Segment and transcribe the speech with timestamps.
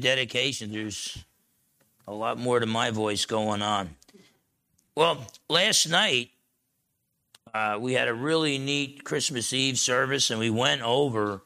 [0.00, 1.24] dedication, there's
[2.08, 3.90] a lot more to my voice going on.
[4.96, 6.30] Well, last night
[7.54, 11.42] uh, we had a really neat Christmas Eve service, and we went over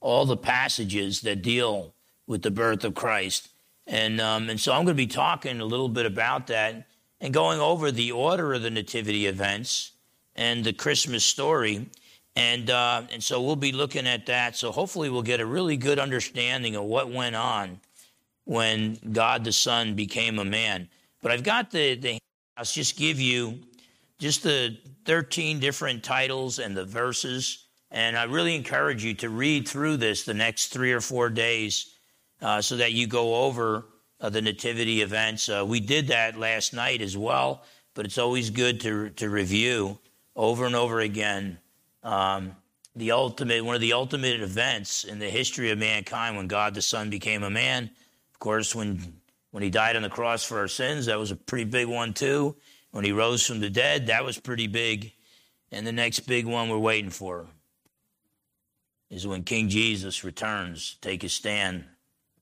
[0.00, 1.94] all the passages that deal
[2.26, 3.48] with the birth of Christ.
[3.86, 6.86] And, um, and so I'm going to be talking a little bit about that
[7.20, 9.92] and going over the order of the nativity events
[10.34, 11.88] and the Christmas story.
[12.34, 14.56] And, uh, and so we'll be looking at that.
[14.56, 17.80] So hopefully we'll get a really good understanding of what went on
[18.46, 20.88] when God the Son became a man.
[21.20, 22.18] But I've got the, the
[22.56, 23.58] I'll just give you
[24.18, 27.66] just the 13 different titles and the verses.
[27.90, 31.94] And I really encourage you to read through this the next three or four days
[32.40, 33.84] uh, so that you go over
[34.20, 35.48] uh, the nativity events.
[35.48, 39.98] Uh, we did that last night as well, but it's always good to, to review
[40.34, 41.58] over and over again
[42.02, 42.54] um,
[42.94, 46.82] the ultimate, one of the ultimate events in the history of mankind when God the
[46.82, 47.90] Son became a man.
[48.36, 49.00] Of course, when,
[49.50, 52.12] when he died on the cross for our sins, that was a pretty big one
[52.12, 52.54] too.
[52.90, 55.12] When he rose from the dead, that was pretty big.
[55.72, 57.46] And the next big one we're waiting for
[59.08, 61.86] is when King Jesus returns, to take his stand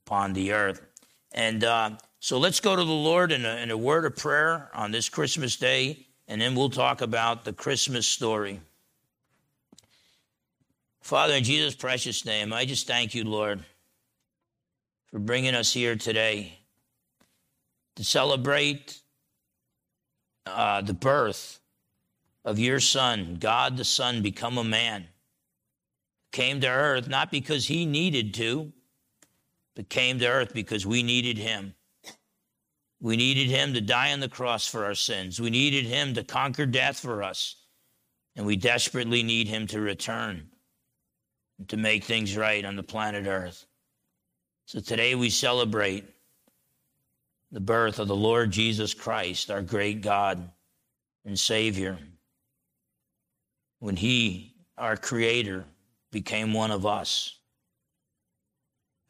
[0.05, 0.85] upon the earth.
[1.31, 4.69] And uh, so let's go to the Lord in a, in a word of prayer
[4.75, 8.61] on this Christmas day, and then we'll talk about the Christmas story.
[11.03, 13.65] Father, in Jesus' precious name, I just thank you, Lord,
[15.15, 16.59] for bringing us here today
[17.95, 19.01] to celebrate
[20.45, 21.61] uh, the birth
[22.45, 25.07] of your Son, God the Son, become a man.
[26.33, 28.73] Came to earth not because he needed to,
[29.77, 31.77] but came to earth because we needed him.
[33.01, 35.41] We needed him to die on the cross for our sins.
[35.41, 37.55] We needed him to conquer death for us.
[38.35, 40.49] And we desperately need him to return
[41.69, 43.65] to make things right on the planet Earth.
[44.67, 46.05] So today we celebrate
[47.53, 50.51] the birth of the Lord Jesus Christ, our great God
[51.25, 51.99] and Savior.
[53.81, 55.67] When He, our Creator,
[56.11, 57.39] became one of us.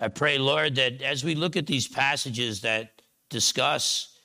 [0.01, 3.01] I pray, Lord, that as we look at these passages that
[3.31, 4.19] discuss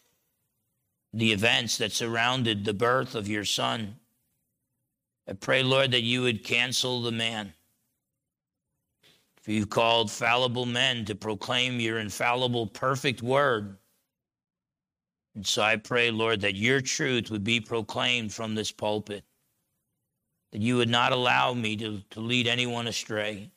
[1.13, 3.96] the events that surrounded the birth of your Son,
[5.28, 7.53] I pray, Lord, that you would cancel the man
[9.41, 13.77] for you've called fallible men to proclaim your infallible, perfect word.
[15.35, 19.23] And so I pray, Lord, that your truth would be proclaimed from this pulpit,
[20.51, 23.51] that you would not allow me to, to lead anyone astray.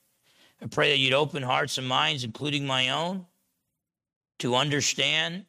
[0.61, 3.27] I pray that you'd open hearts and minds, including my own,
[4.39, 5.47] to understand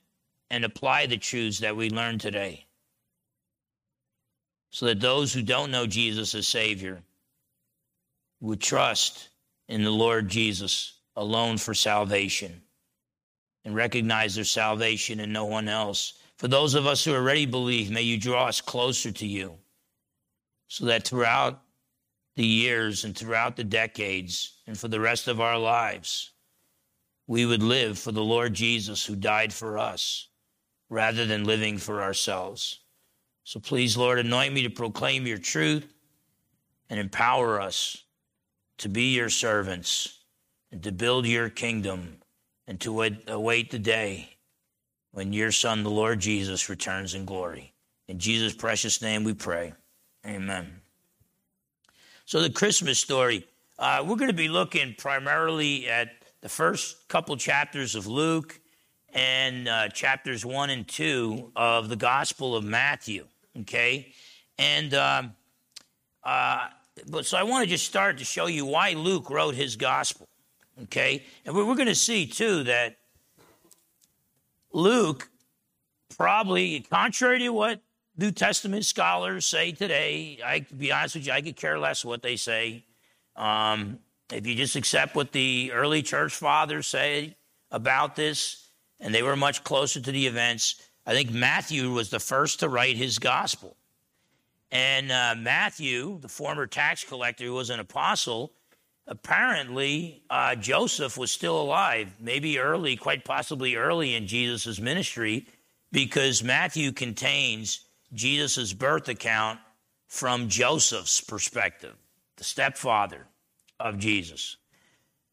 [0.50, 2.66] and apply the truths that we learned today.
[4.72, 7.04] So that those who don't know Jesus as Savior
[8.42, 9.30] would trust
[9.68, 12.62] in the Lord Jesus alone for salvation
[13.66, 16.14] and recognize their salvation in no one else.
[16.38, 19.58] For those of us who already believe, may you draw us closer to you
[20.68, 21.62] so that throughout
[22.36, 26.32] the years and throughout the decades and for the rest of our lives,
[27.28, 30.28] we would live for the Lord Jesus who died for us
[30.90, 32.80] rather than living for ourselves.
[33.44, 35.94] So please, Lord, anoint me to proclaim your truth
[36.90, 38.03] and empower us
[38.78, 40.20] to be your servants
[40.72, 42.18] and to build your kingdom
[42.68, 44.30] and to await the day
[45.12, 47.74] when your Son, the Lord Jesus, returns in glory.
[48.08, 49.74] In Jesus' precious name we pray.
[50.26, 50.82] Amen.
[52.26, 53.46] So, the Christmas story,
[53.78, 56.10] uh, we're going to be looking primarily at
[56.42, 58.60] the first couple chapters of Luke
[59.14, 63.28] and uh, chapters one and two of the Gospel of Matthew.
[63.62, 64.14] Okay?
[64.58, 65.34] And um,
[66.24, 66.68] uh,
[67.08, 70.28] but so I want to just start to show you why Luke wrote his gospel.
[70.84, 71.24] Okay?
[71.46, 72.98] And we're, going to see too that
[74.72, 75.30] Luke
[76.18, 77.82] probably, contrary to what
[78.18, 82.06] New Testament scholars say today, I to be honest with you, I could care less
[82.06, 82.86] what they say.
[83.36, 84.00] Um,
[84.32, 87.36] if you just accept what the early church fathers say
[87.72, 88.68] about this,
[89.00, 92.70] and they were much closer to the events, I think Matthew was the first to
[92.70, 93.76] write his gospel.
[94.74, 98.54] And uh, Matthew, the former tax collector who was an apostle,
[99.06, 105.46] apparently uh, Joseph was still alive, maybe early, quite possibly early in Jesus' ministry,
[105.92, 109.60] because Matthew contains Jesus' birth account
[110.08, 111.94] from Joseph's perspective,
[112.38, 113.28] the stepfather
[113.80, 114.58] of Jesus.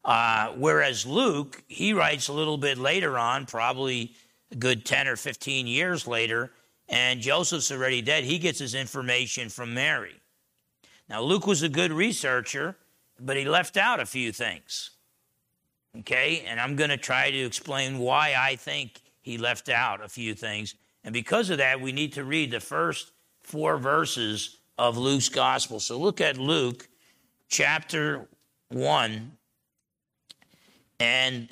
[0.05, 4.13] Uh, whereas Luke, he writes a little bit later on, probably
[4.51, 6.51] a good 10 or 15 years later,
[6.91, 8.25] and Joseph's already dead.
[8.25, 10.15] He gets his information from Mary.
[11.09, 12.75] Now, Luke was a good researcher,
[13.19, 14.91] but he left out a few things.
[15.99, 16.43] Okay?
[16.45, 20.35] And I'm going to try to explain why I think he left out a few
[20.35, 20.75] things.
[21.03, 23.11] And because of that, we need to read the first
[23.41, 25.79] four verses of Luke's gospel.
[25.79, 26.89] So look at Luke
[27.47, 28.27] chapter
[28.69, 29.31] 1.
[30.99, 31.49] And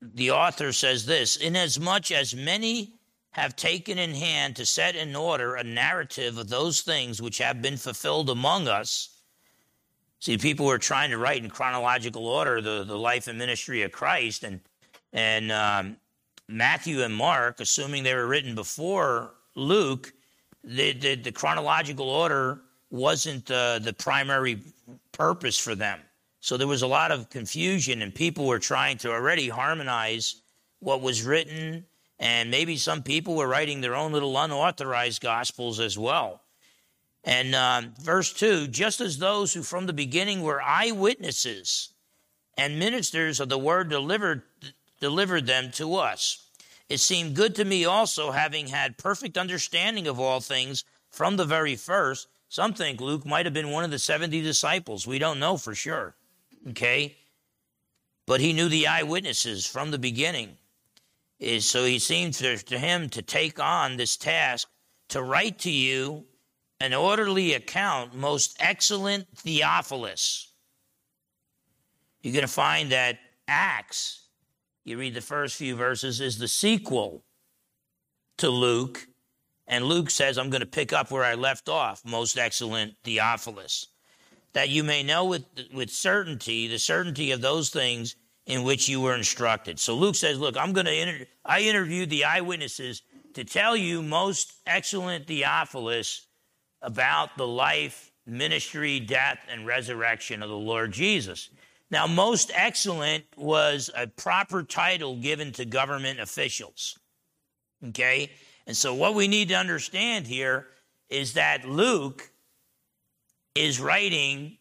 [0.00, 2.93] the author says this Inasmuch as many
[3.34, 7.60] have taken in hand to set in order a narrative of those things which have
[7.60, 9.18] been fulfilled among us.
[10.20, 13.90] See, people were trying to write in chronological order the, the life and ministry of
[13.90, 14.60] Christ, and
[15.12, 15.96] and um,
[16.48, 20.12] Matthew and Mark, assuming they were written before Luke,
[20.62, 22.60] the, the, the chronological order
[22.90, 24.60] wasn't uh, the primary
[25.12, 26.00] purpose for them.
[26.40, 30.42] So there was a lot of confusion, and people were trying to already harmonize
[30.80, 31.84] what was written,
[32.18, 36.40] and maybe some people were writing their own little unauthorized gospels as well.
[37.24, 41.90] And um, verse 2 just as those who from the beginning were eyewitnesses
[42.56, 44.42] and ministers of the word delivered,
[45.00, 46.46] delivered them to us.
[46.88, 51.46] It seemed good to me also, having had perfect understanding of all things from the
[51.46, 52.28] very first.
[52.48, 55.06] Some think Luke might have been one of the 70 disciples.
[55.06, 56.14] We don't know for sure.
[56.68, 57.16] Okay?
[58.26, 60.56] But he knew the eyewitnesses from the beginning.
[61.60, 64.68] So he seemed to him to take on this task
[65.10, 66.26] to write to you
[66.80, 70.52] an orderly account, most excellent Theophilus.
[72.22, 74.28] You're going to find that Acts,
[74.84, 77.24] you read the first few verses, is the sequel
[78.38, 79.06] to Luke.
[79.66, 83.88] And Luke says, I'm going to pick up where I left off, most excellent Theophilus
[84.54, 89.00] that you may know with, with certainty the certainty of those things in which you
[89.00, 89.78] were instructed.
[89.80, 93.02] So Luke says, Look, I'm going to, I interviewed the eyewitnesses
[93.34, 96.26] to tell you, most excellent Theophilus,
[96.82, 101.50] about the life, ministry, death, and resurrection of the Lord Jesus.
[101.90, 106.98] Now, most excellent was a proper title given to government officials.
[107.88, 108.30] Okay?
[108.66, 110.66] And so, what we need to understand here
[111.08, 112.30] is that Luke
[113.54, 114.58] is writing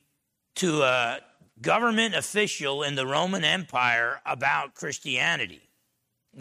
[0.56, 1.20] to a
[1.63, 5.62] government official in the Roman Empire about Christianity.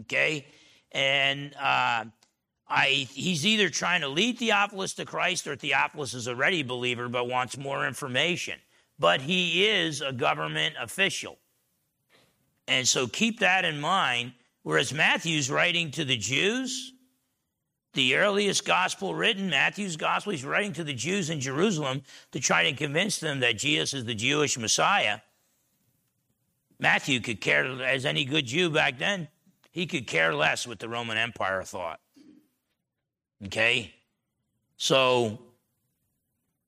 [0.01, 0.45] Okay?
[0.91, 2.05] And uh,
[2.69, 7.09] I, he's either trying to lead Theophilus to Christ or Theophilus is already a believer
[7.09, 8.59] but wants more information.
[8.99, 11.39] But he is a government official.
[12.69, 14.33] And so keep that in mind.
[14.63, 16.93] Whereas Matthew's writing to the Jews,
[17.95, 22.03] the earliest gospel written, Matthew's gospel, he's writing to the Jews in Jerusalem
[22.33, 25.21] to try to convince them that Jesus is the Jewish Messiah.
[26.79, 29.29] Matthew could care, as any good Jew back then,
[29.71, 32.01] he could care less what the Roman Empire thought.
[33.45, 33.93] Okay?
[34.77, 35.39] So,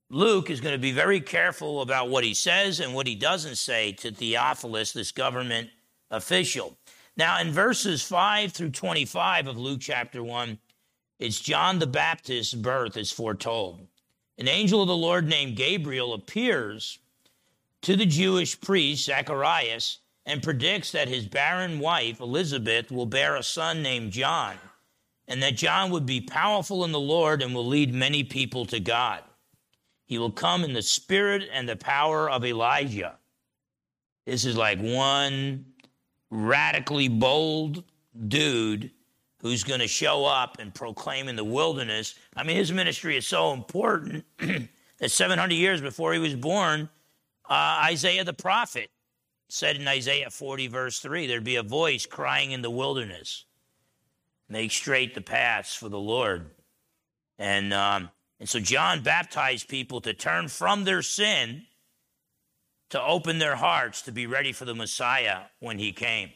[0.09, 3.55] Luke is going to be very careful about what he says and what he doesn't
[3.55, 5.69] say to Theophilus, this government
[6.11, 6.77] official.
[7.17, 10.57] Now, in verses 5 through 25 of Luke chapter 1,
[11.19, 13.87] it's John the Baptist's birth is foretold.
[14.37, 16.99] An angel of the Lord named Gabriel appears
[17.83, 23.43] to the Jewish priest Zacharias and predicts that his barren wife Elizabeth will bear a
[23.43, 24.55] son named John,
[25.27, 28.79] and that John would be powerful in the Lord and will lead many people to
[28.79, 29.23] God.
[30.05, 33.17] He will come in the spirit and the power of Elijah.
[34.25, 35.65] This is like one
[36.29, 37.83] radically bold
[38.27, 38.91] dude
[39.45, 42.15] who's going to show up and proclaim in the wilderness.
[42.35, 46.89] I mean, his ministry is so important that 700 years before he was born,
[47.47, 48.89] uh, Isaiah the prophet
[49.47, 53.45] said in Isaiah 40, verse 3, there'd be a voice crying in the wilderness,
[54.49, 56.49] make straight the paths for the Lord.
[57.37, 61.65] And, um, and so John baptized people to turn from their sin,
[62.89, 66.31] to open their hearts to be ready for the Messiah when he came.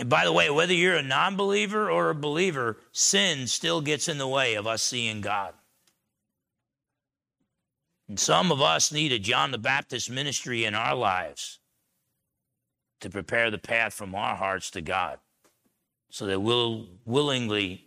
[0.00, 4.08] And by the way, whether you're a non believer or a believer, sin still gets
[4.08, 5.52] in the way of us seeing God.
[8.08, 11.58] And some of us need a John the Baptist ministry in our lives
[13.02, 15.18] to prepare the path from our hearts to God
[16.08, 17.84] so that we'll willingly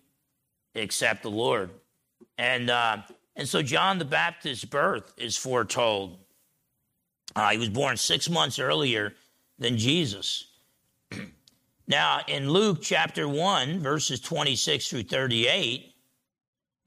[0.75, 1.71] accept the Lord.
[2.37, 2.97] And, uh,
[3.35, 6.19] and so John the Baptist's birth is foretold.
[7.35, 9.15] Uh, he was born six months earlier
[9.57, 10.52] than Jesus.
[11.87, 15.93] Now, in Luke chapter 1, verses 26 through 38,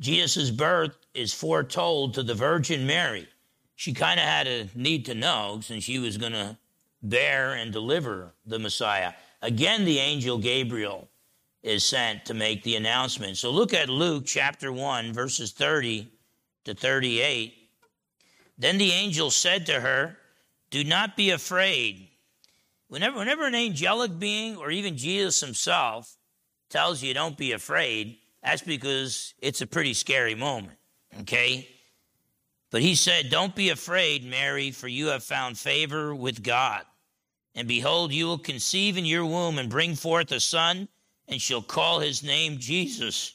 [0.01, 3.29] Jesus' birth is foretold to the Virgin Mary.
[3.75, 6.57] She kind of had a need to know since she was going to
[7.03, 9.13] bear and deliver the Messiah.
[9.43, 11.09] Again, the angel Gabriel
[11.63, 13.37] is sent to make the announcement.
[13.37, 16.09] So look at Luke chapter 1, verses 30
[16.65, 17.55] to 38.
[18.57, 20.17] Then the angel said to her,
[20.71, 22.09] Do not be afraid.
[22.89, 26.17] Whenever, whenever an angelic being or even Jesus himself
[26.71, 30.79] tells you don't be afraid, that's because it's a pretty scary moment,
[31.21, 31.69] okay?
[32.71, 36.83] But he said, Don't be afraid, Mary, for you have found favor with God.
[37.55, 40.89] And behold, you will conceive in your womb and bring forth a son,
[41.27, 43.35] and shall call his name Jesus.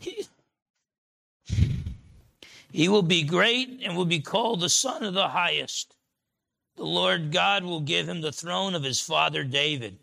[2.74, 5.94] He, will be great and will be called the Son of the Highest.
[6.74, 9.96] The Lord God will give him the throne of his father David.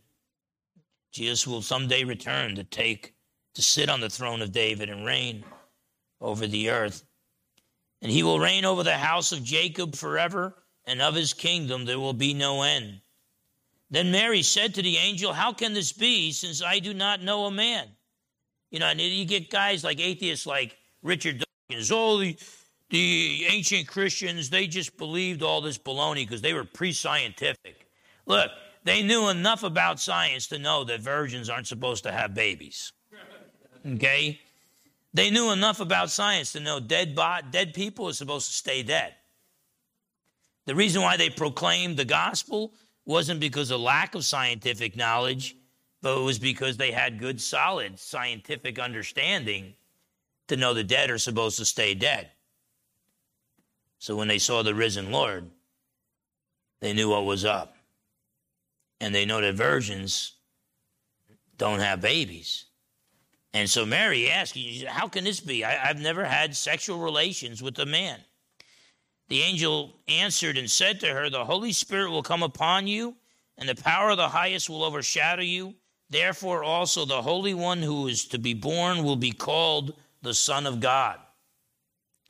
[1.11, 3.13] Jesus will someday return to take
[3.55, 5.43] to sit on the throne of David and reign
[6.21, 7.03] over the earth.
[8.01, 11.99] And he will reign over the house of Jacob forever, and of his kingdom there
[11.99, 13.01] will be no end.
[13.89, 17.47] Then Mary said to the angel, How can this be, since I do not know
[17.47, 17.89] a man?
[18.69, 22.33] You know, and you get guys like atheists like Richard Dawkins, all oh,
[22.91, 27.87] the, ancient Christians, they just believed all this baloney because they were pre scientific.
[28.25, 28.51] Look,
[28.83, 32.91] they knew enough about science to know that virgins aren't supposed to have babies.
[33.85, 34.39] Okay?
[35.13, 38.83] They knew enough about science to know dead, bot, dead people are supposed to stay
[38.83, 39.15] dead.
[40.65, 42.73] The reason why they proclaimed the gospel
[43.05, 45.55] wasn't because of lack of scientific knowledge,
[46.01, 49.73] but it was because they had good, solid scientific understanding
[50.47, 52.29] to know the dead are supposed to stay dead.
[54.01, 55.47] So when they saw the risen Lord,
[56.79, 57.75] they knew what was up.
[58.99, 60.33] And they know that virgins
[61.55, 62.65] don't have babies.
[63.53, 65.63] And so Mary asked, How can this be?
[65.63, 68.19] I, have never had sexual relations with a man.
[69.29, 73.15] The angel answered and said to her, The Holy Spirit will come upon you,
[73.59, 75.75] and the power of the highest will overshadow you.
[76.09, 80.65] Therefore, also the Holy One who is to be born will be called the Son
[80.65, 81.19] of God.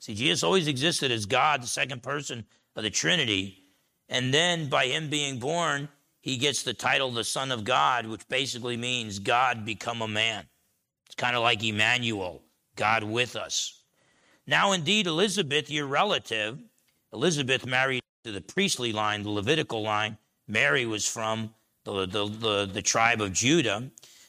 [0.02, 2.44] See, Jesus always existed as God, the second person
[2.76, 3.66] of the Trinity.
[4.10, 5.90] And then by him being born,
[6.22, 10.46] he gets the title the Son of God, which basically means God become a man.
[11.06, 12.42] It's kind of like Emmanuel,
[12.76, 13.84] God with us.
[14.48, 16.58] Now, indeed, Elizabeth, your relative,
[17.14, 20.18] Elizabeth married to the priestly line, the Levitical line.
[20.48, 21.54] Mary was from
[21.84, 23.84] the, the, the, the tribe of Judah.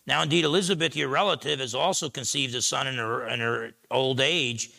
[0.06, 4.20] Now, indeed, Elizabeth, your relative, has also conceived a son in her, in her old
[4.20, 4.70] age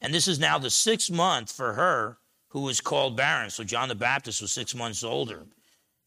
[0.00, 3.50] and this is now the sixth month for her who was called barren.
[3.50, 5.46] So John the Baptist was six months older.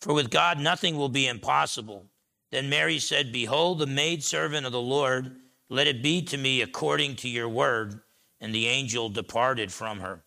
[0.02, 2.06] For with God nothing will be impossible.
[2.52, 5.38] Then Mary said, Behold, the maidservant of the Lord,
[5.70, 8.02] let it be to me according to your word.
[8.42, 10.24] And the angel departed from her.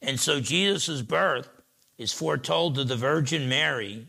[0.00, 1.48] And so Jesus' birth
[1.98, 4.06] is foretold to the Virgin Mary,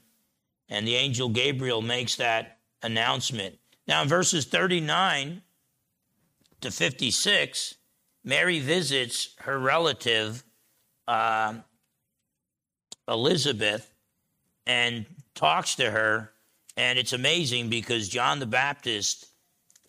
[0.69, 3.57] and the angel Gabriel makes that announcement.
[3.87, 5.41] Now, in verses 39
[6.61, 7.75] to 56,
[8.23, 10.43] Mary visits her relative,
[11.07, 11.55] uh,
[13.07, 13.91] Elizabeth,
[14.65, 16.31] and talks to her.
[16.77, 19.27] And it's amazing because John the Baptist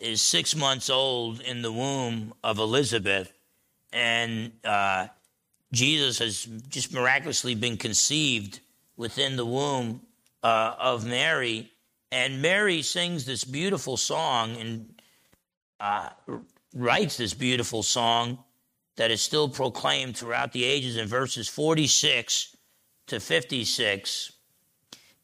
[0.00, 3.32] is six months old in the womb of Elizabeth.
[3.92, 5.08] And uh,
[5.72, 8.60] Jesus has just miraculously been conceived
[8.96, 10.00] within the womb
[10.42, 11.70] uh, of Mary.
[12.10, 14.94] And Mary sings this beautiful song and
[15.78, 16.10] uh,
[16.74, 18.38] writes this beautiful song
[18.96, 22.56] that is still proclaimed throughout the ages in verses 46
[23.08, 24.32] to 56.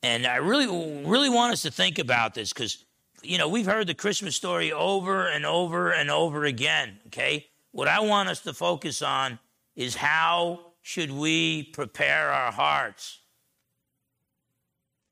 [0.02, 0.66] And I really,
[1.04, 2.84] really want us to think about this because,
[3.22, 7.46] you know, we've heard the Christmas story over and over and over again, okay?
[7.72, 9.38] What I want us to focus on
[9.76, 13.20] is how should we prepare our hearts?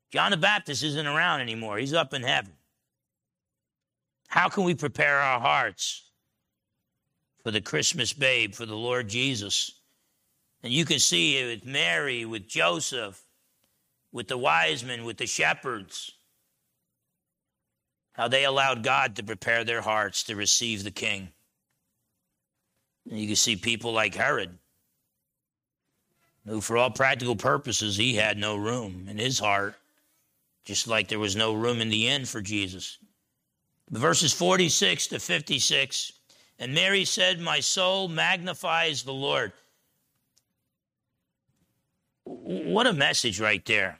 [0.09, 2.53] John the Baptist isn't around anymore, he's up in heaven.
[4.29, 6.06] How can we prepare our hearts?
[7.47, 9.79] For the Christmas babe, for the Lord Jesus.
[10.63, 13.23] And you can see it with Mary, with Joseph,
[14.11, 16.11] with the wise men, with the shepherds,
[18.11, 21.29] how they allowed God to prepare their hearts to receive the king.
[23.09, 24.57] And you can see people like Herod,
[26.45, 29.75] who, for all practical purposes, he had no room in his heart,
[30.65, 32.97] just like there was no room in the inn for Jesus.
[33.89, 36.11] verses 46 to 56
[36.59, 39.53] and Mary said, My soul magnifies the Lord.
[42.23, 43.99] What a message right there.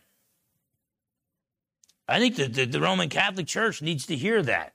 [2.07, 4.73] I think that the, the Roman Catholic Church needs to hear that.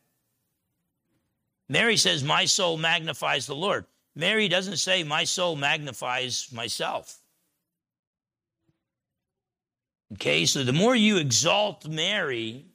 [1.68, 3.86] Mary says, My soul magnifies the Lord.
[4.14, 7.18] Mary doesn't say, My soul magnifies myself.
[10.14, 12.66] Okay, so the more you exalt Mary,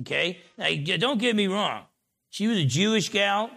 [0.00, 1.82] okay, now don't get me wrong.
[2.30, 3.50] She was a Jewish gal.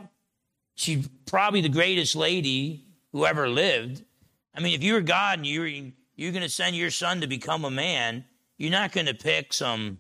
[0.80, 4.06] She's probably the greatest lady who ever lived.
[4.56, 5.68] I mean, if you were God and you were,
[6.16, 8.24] you're going to send your son to become a man,
[8.58, 9.98] you're not going to pick some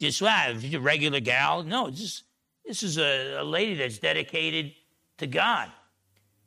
[0.00, 1.64] just a regular gal.
[1.64, 2.22] No, just
[2.64, 4.74] this is a, a lady that's dedicated
[5.18, 5.68] to God.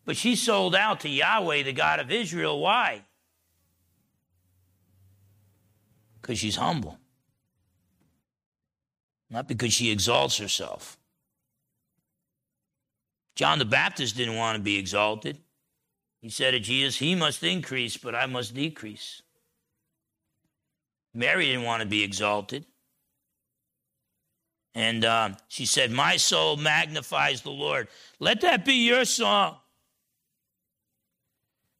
[0.05, 2.61] But she sold out to Yahweh, the God of Israel.
[2.61, 3.03] Why?
[6.21, 6.97] Because she's humble,
[9.29, 10.97] not because she exalts herself.
[13.35, 15.37] John the Baptist didn't want to be exalted.
[16.21, 19.21] He said to Jesus, He must increase, but I must decrease.
[21.13, 22.65] Mary didn't want to be exalted.
[24.73, 27.87] And uh, she said, My soul magnifies the Lord.
[28.19, 29.57] Let that be your song.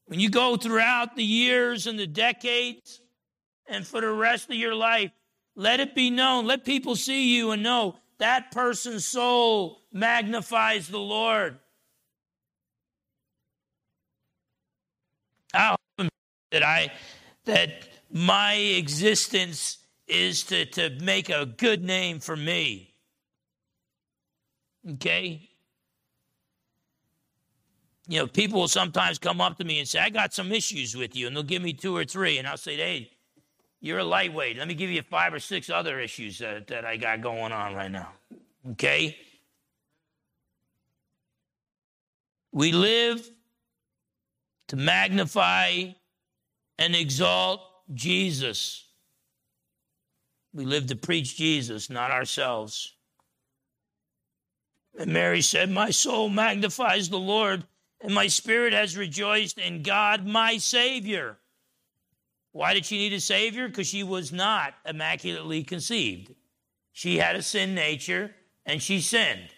[0.05, 3.01] When you go throughout the years and the decades
[3.67, 5.11] and for the rest of your life,
[5.55, 6.45] let it be known.
[6.45, 11.59] Let people see you and know that person's soul magnifies the Lord.
[15.53, 15.77] How
[16.51, 16.91] that I
[17.45, 22.93] that my existence is to, to make a good name for me.
[24.93, 25.49] Okay?
[28.07, 30.95] You know, people will sometimes come up to me and say, I got some issues
[30.95, 33.11] with you, and they'll give me two or three, and I'll say, hey,
[33.85, 34.57] you're a lightweight.
[34.57, 37.75] Let me give you five or six other issues that, that I got going on
[37.75, 38.09] right now.
[38.71, 39.15] Okay?
[42.51, 43.29] We live
[44.69, 45.89] to magnify
[46.79, 47.61] and exalt
[47.93, 48.87] Jesus.
[50.51, 52.95] We live to preach Jesus, not ourselves.
[54.97, 57.65] And Mary said, My soul magnifies the Lord,
[58.01, 61.37] and my spirit has rejoiced in God, my Savior.
[62.55, 63.67] Why did she need a Savior?
[63.67, 66.33] Because she was not immaculately conceived.
[66.93, 68.33] She had a sin nature,
[68.65, 69.49] and she sinned.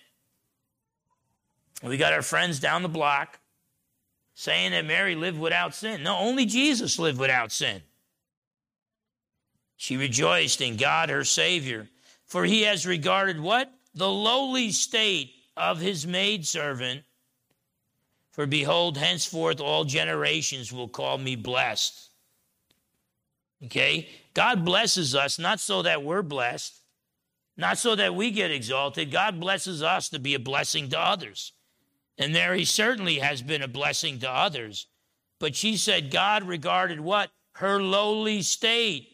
[1.84, 3.38] We got our friends down the block
[4.34, 6.02] saying that Mary lived without sin.
[6.02, 7.84] No, only Jesus lived without sin.
[9.76, 11.88] She rejoiced in God, her Savior,
[12.26, 13.72] for he has regarded what?
[13.94, 17.04] The lowly state of his maidservant.
[18.32, 22.07] For behold, henceforth all generations will call me blessed.
[23.66, 24.10] Okay?
[24.34, 26.82] God blesses us not so that we're blessed,
[27.56, 29.12] not so that we get exalted.
[29.12, 31.54] God blesses us to be a blessing to others.
[32.18, 34.88] And Mary certainly has been a blessing to others.
[35.40, 37.30] But she said God regarded what?
[37.54, 39.10] Her lowly state.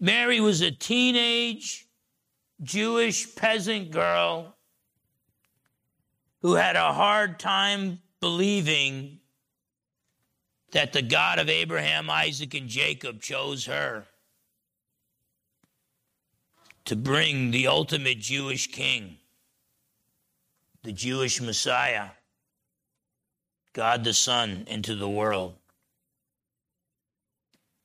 [0.00, 1.86] Mary was a teenage
[2.62, 4.56] Jewish peasant girl
[6.42, 9.17] who had a hard time believing
[10.72, 14.06] that the God of Abraham, Isaac, and Jacob chose her
[16.84, 19.16] to bring the ultimate Jewish king,
[20.82, 22.10] the Jewish Messiah,
[23.72, 25.54] God the Son, into the world.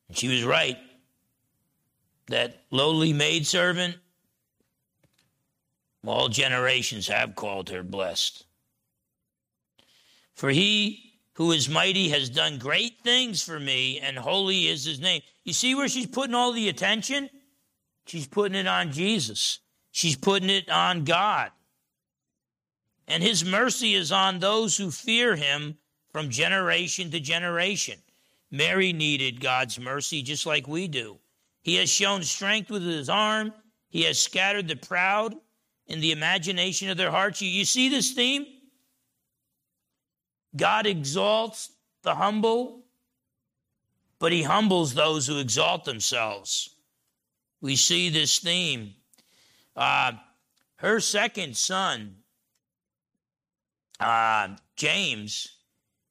[0.07, 0.77] And she was right
[2.27, 3.97] that lowly maidservant,
[6.05, 8.45] all generations have called her blessed.
[10.33, 11.02] For he
[11.33, 15.21] who is mighty has done great things for me, and holy is his name.
[15.43, 17.29] You see where she's putting all the attention?
[18.05, 19.59] She's putting it on Jesus,
[19.91, 21.51] she's putting it on God.
[23.07, 25.77] And his mercy is on those who fear him
[26.11, 27.99] from generation to generation.
[28.49, 31.17] Mary needed God's mercy just like we do.
[31.63, 33.53] He has shown strength with his arm.
[33.89, 35.35] He has scattered the proud
[35.87, 37.41] in the imagination of their hearts.
[37.41, 38.45] You, you see this theme?
[40.55, 41.71] God exalts
[42.03, 42.83] the humble,
[44.19, 46.75] but he humbles those who exalt themselves.
[47.61, 48.93] We see this theme.
[49.75, 50.13] Uh,
[50.77, 52.17] her second son,
[53.99, 55.55] uh, James,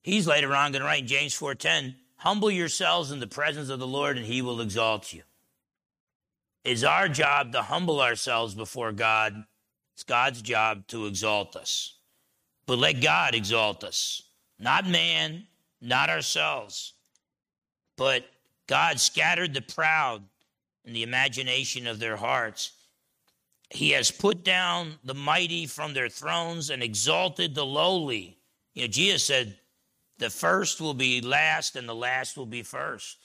[0.03, 3.79] he's later on going to write in James 4.10, humble yourselves in the presence of
[3.79, 5.23] the Lord and he will exalt you.
[6.65, 9.45] It's our job to humble ourselves before God.
[9.95, 11.97] It's God's job to exalt us.
[12.67, 14.23] But let God exalt us,
[14.63, 15.47] not man,
[15.81, 16.95] not ourselves.
[17.97, 18.25] But
[18.67, 20.23] God scattered the proud
[20.85, 22.71] in the imagination of their hearts.
[23.71, 28.39] He has put down the mighty from their thrones and exalted the lowly.
[28.75, 29.59] You know, Jesus said,
[30.19, 33.19] the first will be last and the last will be first.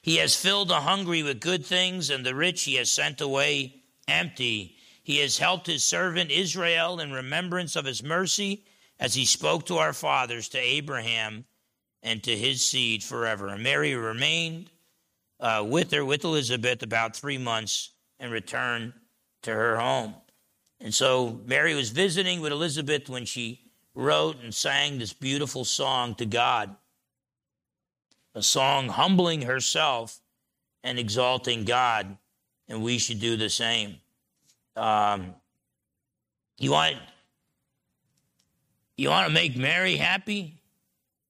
[0.00, 3.82] He has filled the hungry with good things, and the rich he has sent away
[4.08, 4.76] empty.
[5.04, 8.64] He has helped his servant Israel in remembrance of his mercy,
[9.02, 11.44] as he spoke to our fathers, to Abraham,
[12.04, 13.48] and to his seed forever.
[13.48, 14.70] And Mary remained
[15.40, 18.92] uh, with her, with Elizabeth, about three months and returned
[19.42, 20.14] to her home.
[20.80, 23.60] And so Mary was visiting with Elizabeth when she
[23.96, 26.76] wrote and sang this beautiful song to God,
[28.36, 30.20] a song humbling herself
[30.84, 32.18] and exalting God,
[32.68, 33.96] and we should do the same.
[34.76, 35.34] Um,
[36.60, 36.98] you want
[38.96, 40.60] you want to make Mary happy?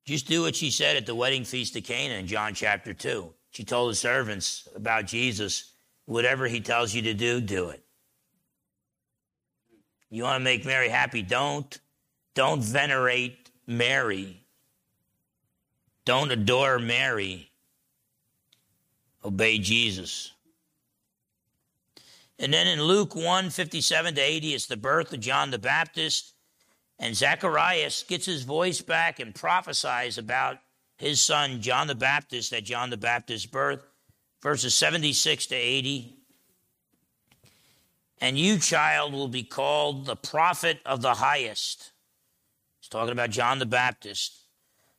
[0.04, 3.32] Just do what she said at the wedding feast of Cana in John chapter 2.
[3.50, 5.72] She told the servants about Jesus,
[6.06, 7.82] whatever he tells you to do, do it.
[10.10, 11.22] You want to make Mary happy?
[11.22, 11.78] Don't.
[12.34, 14.44] Don't venerate Mary.
[16.04, 17.50] Don't adore Mary.
[19.24, 20.32] Obey Jesus.
[22.38, 26.34] And then in Luke 1 57 to 80, it's the birth of John the Baptist.
[26.98, 30.58] And Zacharias gets his voice back and prophesies about
[30.98, 33.84] his son, John the Baptist, at John the Baptist's birth,
[34.40, 36.16] verses 76 to 80.
[38.20, 41.90] And you, child, will be called the prophet of the highest.
[42.80, 44.38] He's talking about John the Baptist.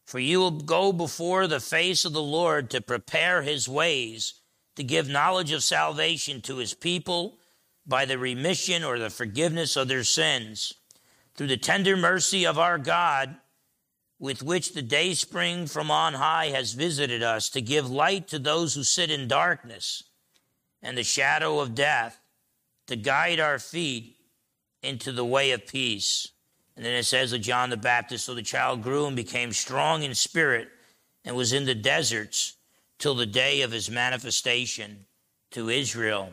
[0.05, 4.41] For you will go before the face of the Lord to prepare his ways,
[4.75, 7.37] to give knowledge of salvation to his people
[7.85, 10.73] by the remission or the forgiveness of their sins
[11.35, 13.35] through the tender mercy of our God,
[14.19, 18.39] with which the day spring from on high has visited us, to give light to
[18.39, 20.03] those who sit in darkness
[20.81, 22.19] and the shadow of death,
[22.87, 24.15] to guide our feet
[24.81, 26.27] into the way of peace.
[26.75, 30.03] And then it says of John the Baptist, so the child grew and became strong
[30.03, 30.69] in spirit
[31.23, 32.57] and was in the deserts
[32.99, 35.05] till the day of his manifestation
[35.51, 36.31] to Israel.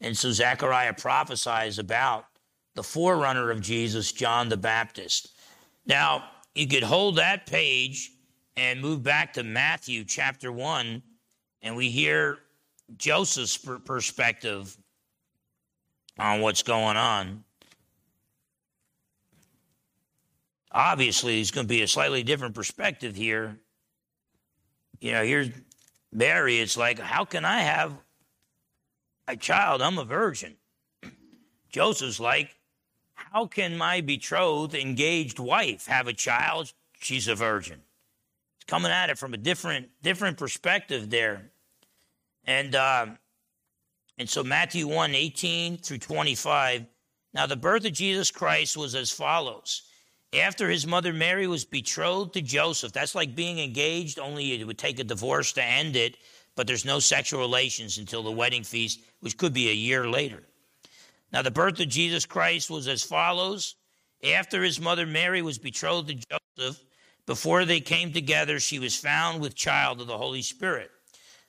[0.00, 2.26] And so Zechariah prophesies about
[2.74, 5.36] the forerunner of Jesus, John the Baptist.
[5.86, 8.12] Now, you could hold that page
[8.56, 11.02] and move back to Matthew chapter 1,
[11.62, 12.38] and we hear
[12.96, 14.76] Joseph's perspective
[16.18, 17.44] on what's going on.
[20.70, 23.58] Obviously, it's going to be a slightly different perspective here.
[25.00, 25.50] You know, here's
[26.12, 26.58] Mary.
[26.60, 27.94] It's like, how can I have
[29.28, 29.82] a child?
[29.82, 30.56] I'm a virgin.
[31.70, 32.54] Joseph's like,
[33.32, 36.72] how can my betrothed, engaged wife have a child?
[37.00, 37.80] She's a virgin.
[38.58, 41.50] It's coming at it from a different, different perspective there.
[42.44, 43.06] And, uh,
[44.18, 46.84] and so Matthew 1 18 through 25.
[47.32, 49.82] Now, the birth of Jesus Christ was as follows.
[50.34, 54.78] After his mother Mary was betrothed to Joseph, that's like being engaged, only it would
[54.78, 56.18] take a divorce to end it,
[56.54, 60.42] but there's no sexual relations until the wedding feast, which could be a year later.
[61.32, 63.76] Now, the birth of Jesus Christ was as follows.
[64.22, 66.84] After his mother Mary was betrothed to Joseph,
[67.26, 70.90] before they came together, she was found with child of the Holy Spirit.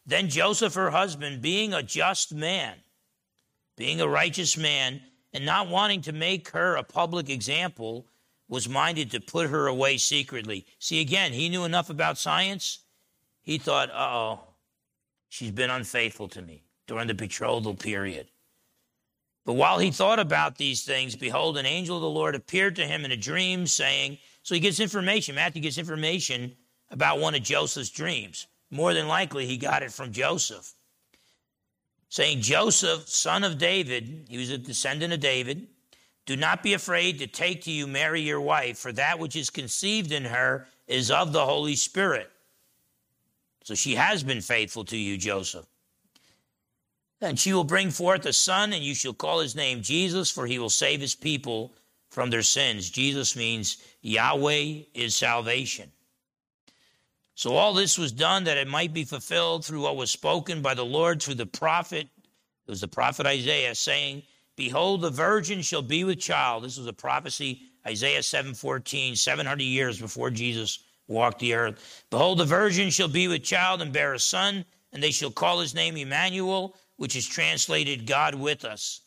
[0.05, 2.75] Then Joseph, her husband, being a just man,
[3.75, 5.01] being a righteous man,
[5.33, 8.07] and not wanting to make her a public example,
[8.47, 10.65] was minded to put her away secretly.
[10.79, 12.79] See, again, he knew enough about science.
[13.41, 14.39] He thought, uh oh,
[15.29, 18.27] she's been unfaithful to me during the betrothal period.
[19.45, 22.87] But while he thought about these things, behold, an angel of the Lord appeared to
[22.87, 25.35] him in a dream, saying, So he gets information.
[25.35, 26.55] Matthew gets information
[26.89, 28.47] about one of Joseph's dreams.
[28.71, 30.73] More than likely, he got it from Joseph.
[32.09, 35.67] Saying, Joseph, son of David, he was a descendant of David,
[36.25, 39.49] do not be afraid to take to you Mary your wife, for that which is
[39.49, 42.29] conceived in her is of the Holy Spirit.
[43.63, 45.65] So she has been faithful to you, Joseph.
[47.23, 50.45] And she will bring forth a son, and you shall call his name Jesus, for
[50.45, 51.73] he will save his people
[52.09, 52.89] from their sins.
[52.89, 55.89] Jesus means Yahweh is salvation.
[57.35, 60.73] So all this was done that it might be fulfilled through what was spoken by
[60.73, 62.09] the Lord through the prophet.
[62.67, 64.23] It was the prophet Isaiah saying,
[64.57, 66.65] Behold, the virgin shall be with child.
[66.65, 72.03] This was a prophecy, Isaiah 7:14, 700 years before Jesus walked the earth.
[72.09, 75.59] Behold, the virgin shall be with child and bear a son, and they shall call
[75.59, 79.01] his name Emmanuel which is translated God with us.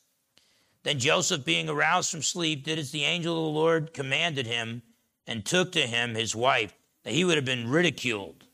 [0.82, 4.82] Then Joseph, being aroused from sleep, did as the angel of the Lord commanded him
[5.26, 6.74] and took to him his wife.
[7.06, 8.44] Now, he would have been ridiculed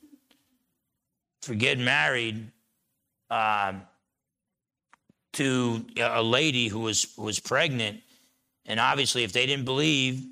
[1.41, 2.53] for getting married
[3.31, 3.73] uh,
[5.33, 8.01] to a lady who was, who was pregnant.
[8.65, 10.25] And obviously, if they didn't believe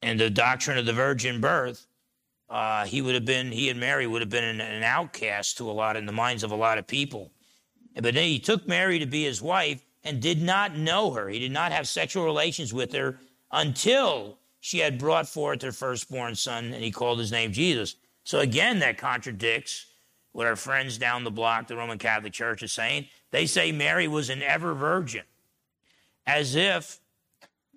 [0.00, 1.86] in the doctrine of the virgin birth,
[2.48, 5.70] uh, he would have been, he and Mary would have been an, an outcast to
[5.70, 7.30] a lot in the minds of a lot of people.
[8.00, 11.28] But he took Mary to be his wife and did not know her.
[11.28, 13.18] He did not have sexual relations with her
[13.50, 17.96] until she had brought forth her firstborn son, and he called his name Jesus.
[18.24, 19.86] So again, that contradicts
[20.32, 23.06] what our friends down the block, the Roman Catholic Church, is saying.
[23.30, 25.24] They say Mary was an ever virgin,
[26.26, 27.00] as if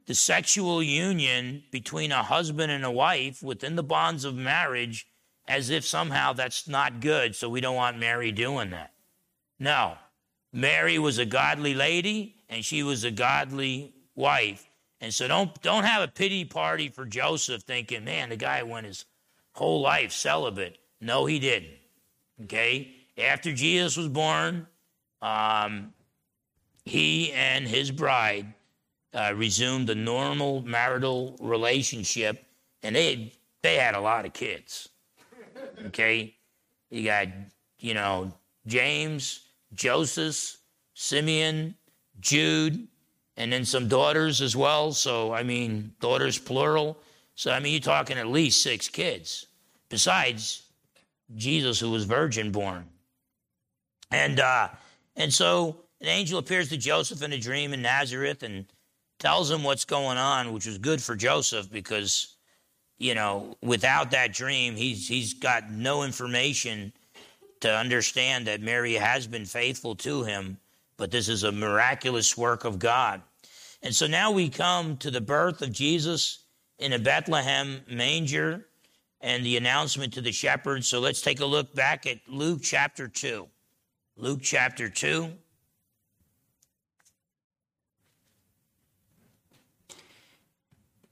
[0.06, 5.08] the sexual union between a husband and a wife within the bonds of marriage
[5.48, 8.94] as if somehow that's not good, so we don't want Mary doing that.
[9.60, 9.96] No.
[10.54, 14.68] Mary was a godly lady and she was a godly wife.
[15.00, 18.86] And so don't don't have a pity party for Joseph thinking, man, the guy went
[18.86, 19.06] his
[19.54, 20.78] whole life celibate.
[21.00, 21.78] No, he didn't.
[22.44, 22.94] Okay?
[23.18, 24.68] After Jesus was born,
[25.22, 25.94] um,
[26.86, 28.54] he and his bride
[29.14, 32.46] uh, resumed a normal marital relationship,
[32.84, 34.90] and they they had a lot of kids.
[35.88, 36.36] Okay,
[36.90, 37.28] you got
[37.80, 38.34] you know
[38.66, 39.42] James,
[39.74, 40.58] Joseph,
[40.94, 41.76] Simeon,
[42.20, 42.88] Jude,
[43.38, 44.92] and then some daughters as well.
[44.92, 46.98] So I mean, daughters plural.
[47.36, 49.48] So I mean, you're talking at least six kids,
[49.90, 50.64] besides
[51.36, 52.86] Jesus, who was virgin born.
[54.12, 54.70] And uh,
[55.16, 58.66] and so an angel appears to Joseph in a dream in Nazareth and
[59.20, 62.36] tells him what's going on, which was good for Joseph because,
[62.98, 66.92] you know, without that dream, he's he's got no information
[67.62, 70.58] to understand that Mary has been faithful to him,
[70.98, 73.22] but this is a miraculous work of God.
[73.82, 76.44] And so now we come to the birth of Jesus
[76.78, 78.68] in a Bethlehem manger
[79.22, 80.88] and the announcement to the shepherds.
[80.88, 83.48] So let's take a look back at Luke chapter 2.
[84.18, 85.32] Luke chapter 2.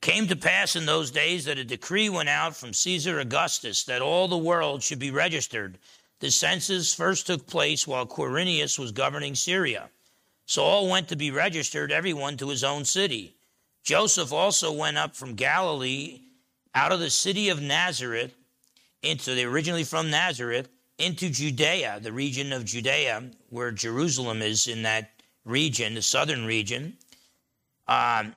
[0.02, 4.02] came to pass in those days that a decree went out from Caesar Augustus that
[4.02, 5.78] all the world should be registered.
[6.20, 9.90] The census first took place while Quirinius was governing Syria.
[10.46, 13.36] So all went to be registered, everyone to his own city.
[13.84, 16.22] Joseph also went up from Galilee
[16.76, 18.36] out of the city of Nazareth
[19.02, 24.84] into the originally from Nazareth into Judea, the region of Judea, where Jerusalem is in
[24.84, 25.12] that
[25.46, 26.98] region, the southern region.
[27.88, 28.36] Um,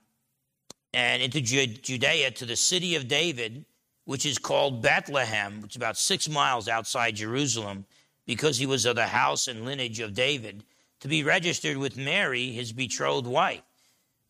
[0.95, 3.65] and into Judea to the city of David,
[4.05, 7.85] which is called Bethlehem, which is about six miles outside Jerusalem,
[8.27, 10.65] because he was of the house and lineage of David,
[11.01, 13.63] to be registered with Mary, his betrothed wife,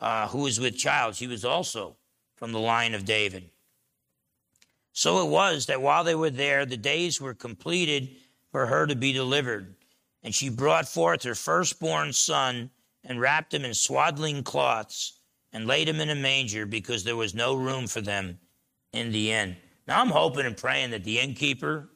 [0.00, 1.14] uh, who was with child.
[1.14, 1.96] She was also
[2.36, 3.50] from the line of David.
[4.92, 8.10] So it was that while they were there, the days were completed
[8.50, 9.74] for her to be delivered.
[10.22, 12.70] And she brought forth her firstborn son
[13.04, 15.18] and wrapped him in swaddling cloths
[15.52, 18.38] and laid him in a manger because there was no room for them
[18.92, 19.56] in the end.
[19.86, 21.88] Now I'm hoping and praying that the innkeeper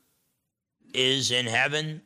[0.92, 2.02] is in heaven.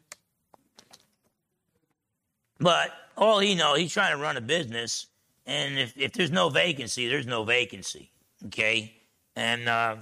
[2.58, 5.06] But all he knows, he's trying to run a business.
[5.46, 8.10] And if, if there's no vacancy, there's no vacancy.
[8.46, 8.94] Okay?
[9.36, 9.96] And uh,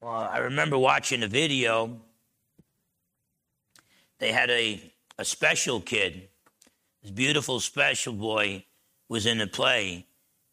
[0.00, 2.00] well, I remember watching a video.
[4.18, 6.28] They had a, a special kid,
[7.02, 8.64] this beautiful special boy
[9.08, 10.06] was in the play.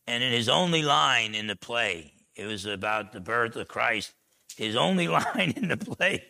[0.06, 4.14] And in his only line in the play, it was about the birth of Christ.
[4.56, 6.26] His only line in the play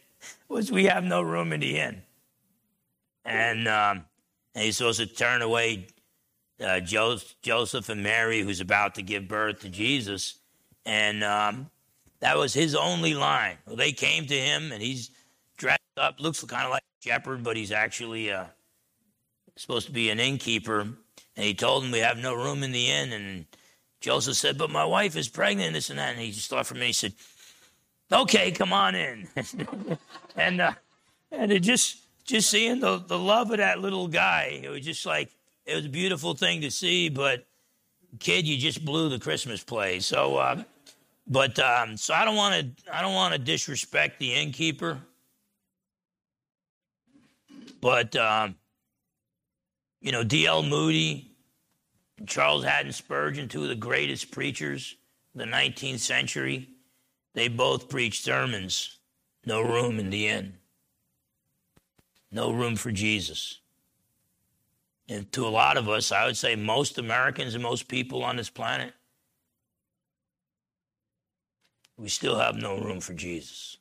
[0.47, 2.01] was, We have no room in the inn.
[3.25, 4.05] And, um,
[4.55, 5.87] and he's supposed to turn away
[6.65, 10.39] uh, Joseph and Mary, who's about to give birth to Jesus.
[10.85, 11.69] And um,
[12.21, 13.57] that was his only line.
[13.67, 15.11] Well, they came to him, and he's
[15.57, 18.45] dressed up, looks kind of like a shepherd, but he's actually uh,
[19.57, 20.81] supposed to be an innkeeper.
[20.81, 23.13] And he told them, We have no room in the inn.
[23.13, 23.45] And
[24.07, 26.13] Joseph said, But my wife is pregnant, this and that.
[26.13, 27.11] And he just thought for me, he said,
[28.09, 29.27] Okay, come on in.
[30.37, 30.71] and uh,
[31.29, 35.05] and it just just seeing the, the love of that little guy, it was just
[35.05, 35.29] like
[35.65, 37.45] it was a beautiful thing to see, but
[38.19, 39.99] kid, you just blew the Christmas play.
[39.99, 40.63] So uh,
[41.27, 44.99] but um, so I don't want to I don't want to disrespect the innkeeper.
[47.81, 48.55] But um,
[49.99, 50.63] you know, D.L.
[50.63, 51.26] Moody,
[52.25, 54.95] Charles Haddon Spurgeon, two of the greatest preachers
[55.35, 56.69] of the 19th century,
[57.33, 58.97] they both preached sermons.
[59.45, 60.55] No room in the inn.
[62.31, 63.59] No room for Jesus.
[65.07, 68.35] And to a lot of us, I would say most Americans and most people on
[68.35, 68.93] this planet,
[71.97, 73.77] we still have no room for Jesus.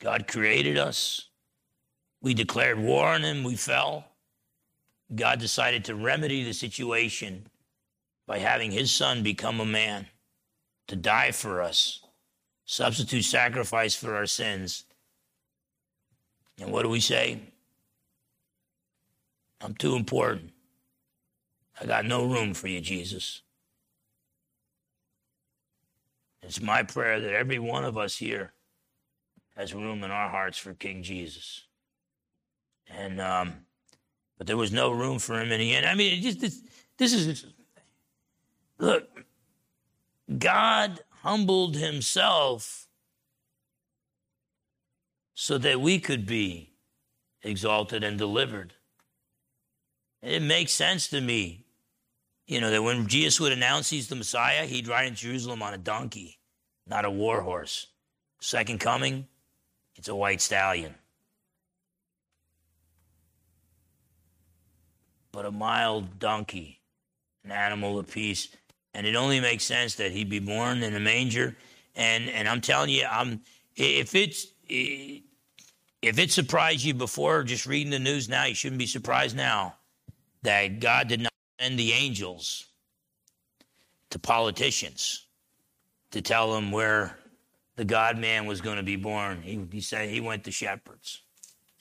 [0.00, 1.28] God created us.
[2.20, 3.44] We declared war on him.
[3.44, 4.04] We fell.
[5.14, 7.46] God decided to remedy the situation
[8.26, 10.06] by having his son become a man
[10.86, 12.00] to die for us,
[12.64, 14.84] substitute sacrifice for our sins.
[16.60, 17.40] And what do we say?
[19.60, 20.52] I'm too important.
[21.80, 23.42] I got no room for you, Jesus.
[26.42, 28.52] It's my prayer that every one of us here
[29.56, 31.64] has room in our hearts for King Jesus.
[32.88, 33.66] And um,
[34.38, 35.84] but there was no room for him in the end.
[35.84, 36.40] I mean, just
[36.96, 37.44] This is,
[38.78, 39.08] look,
[40.38, 42.86] God humbled himself
[45.34, 46.72] so that we could be
[47.42, 48.74] exalted and delivered.
[50.22, 51.66] It makes sense to me,
[52.46, 55.74] you know, that when Jesus would announce he's the Messiah, he'd ride in Jerusalem on
[55.74, 56.40] a donkey,
[56.86, 57.86] not a war horse.
[58.40, 59.28] Second coming,
[59.94, 60.94] it's a white stallion.
[65.32, 66.80] But a mild donkey,
[67.44, 68.48] an animal of peace.
[68.94, 71.56] And it only makes sense that he be born in a manger.
[71.94, 73.40] And and I'm telling you, I'm
[73.76, 78.86] if it's if it surprised you before just reading the news now, you shouldn't be
[78.86, 79.74] surprised now
[80.42, 82.66] that God did not send the angels
[84.10, 85.26] to politicians
[86.10, 87.18] to tell them where
[87.76, 89.42] the God man was going to be born.
[89.42, 91.22] He, he said he went to shepherds.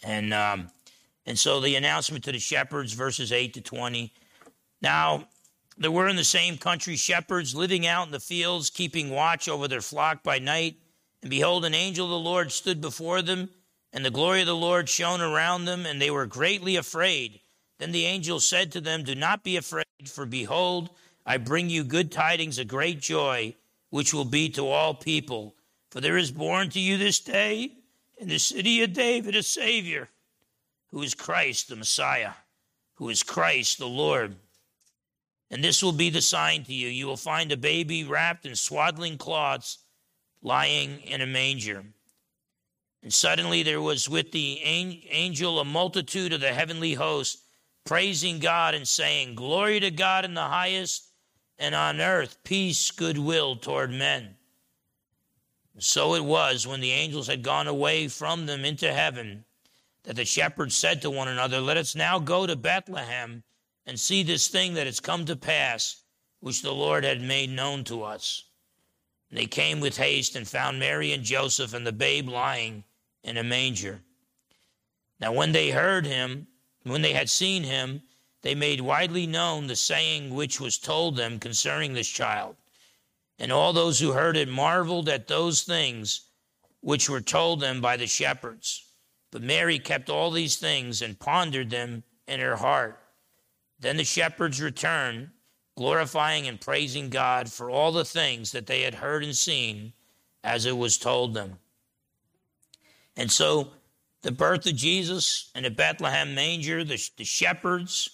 [0.03, 0.69] And, um,
[1.27, 4.13] and so the announcement to the shepherds, verses 8 to 20.
[4.81, 5.27] Now,
[5.77, 9.67] there were in the same country shepherds living out in the fields, keeping watch over
[9.67, 10.77] their flock by night.
[11.21, 13.49] And behold, an angel of the Lord stood before them,
[13.91, 17.41] and the glory of the Lord shone around them, and they were greatly afraid.
[17.77, 20.91] Then the angel said to them, Do not be afraid, for behold,
[21.25, 23.53] I bring you good tidings of great joy,
[23.89, 25.55] which will be to all people.
[25.91, 27.73] For there is born to you this day
[28.17, 30.09] in the city of David a Savior,
[30.91, 32.31] who is Christ the Messiah,
[32.95, 34.35] who is Christ the Lord.
[35.49, 36.87] And this will be the sign to you.
[36.87, 39.79] You will find a baby wrapped in swaddling cloths
[40.41, 41.83] lying in a manger.
[43.03, 47.43] And suddenly there was with the angel a multitude of the heavenly host
[47.85, 51.07] praising God and saying, Glory to God in the highest,
[51.57, 54.35] and on earth peace, goodwill toward men.
[55.79, 59.45] So it was when the angels had gone away from them into heaven
[60.07, 63.43] that the shepherds said to one another, Let us now go to Bethlehem
[63.85, 66.01] and see this thing that has come to pass,
[66.39, 68.45] which the Lord had made known to us.
[69.29, 72.85] And they came with haste and found Mary and Joseph and the babe lying
[73.21, 73.99] in a manger.
[75.19, 76.47] Now, when they heard him,
[76.83, 78.01] when they had seen him,
[78.43, 82.55] they made widely known the saying which was told them concerning this child.
[83.39, 86.29] And all those who heard it marveled at those things
[86.79, 88.86] which were told them by the shepherds.
[89.37, 92.99] But Mary kept all these things and pondered them in her heart.
[93.79, 95.29] Then the shepherds returned,
[95.75, 99.93] glorifying and praising God for all the things that they had heard and seen
[100.43, 101.59] as it was told them.
[103.15, 103.73] And so
[104.23, 108.09] the birth of Jesus in the Bethlehem manger, the, the shepherds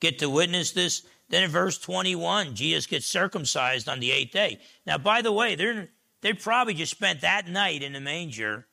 [0.00, 1.06] get to witness this.
[1.30, 4.60] Then in verse 21, Jesus gets circumcised on the eighth day.
[4.86, 5.88] Now, by the way, they're,
[6.20, 8.66] they probably just spent that night in the manger.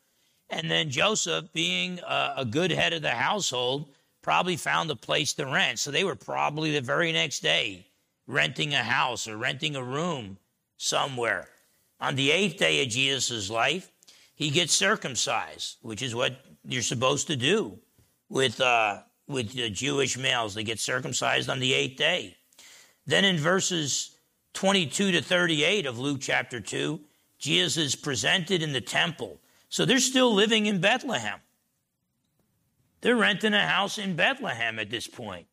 [0.60, 3.90] And then Joseph, being a, a good head of the household,
[4.22, 5.80] probably found a place to rent.
[5.80, 7.88] So they were probably the very next day
[8.28, 10.38] renting a house or renting a room
[10.78, 11.50] somewhere.
[12.00, 13.92] On the eighth day of Jesus' life,
[14.36, 17.80] he gets circumcised, which is what you're supposed to do
[18.30, 20.54] with, uh, with the Jewish males.
[20.54, 22.38] They get circumcised on the eighth day.
[23.06, 24.18] Then in verses
[24.54, 27.00] 22 to 38 of Luke chapter 2,
[27.38, 29.40] Jesus is presented in the temple.
[29.74, 31.40] So they're still living in Bethlehem.
[33.02, 35.48] They're renting a house in Bethlehem at this point.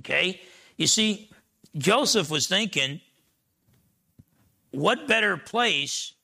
[0.00, 0.40] Okay?
[0.76, 1.30] You see,
[1.78, 3.00] Joseph was thinking,
[4.72, 6.14] what better place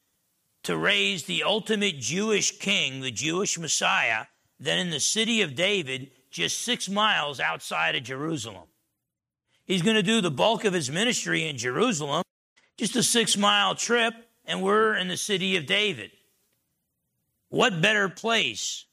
[0.64, 4.24] to raise the ultimate Jewish king, the Jewish Messiah,
[4.58, 8.66] than in the city of David, just six miles outside of Jerusalem.
[9.64, 12.24] He's going to do the bulk of his ministry in Jerusalem,
[12.76, 14.12] just a six mile trip,
[14.44, 16.10] and we're in the city of David.
[17.52, 18.86] What better place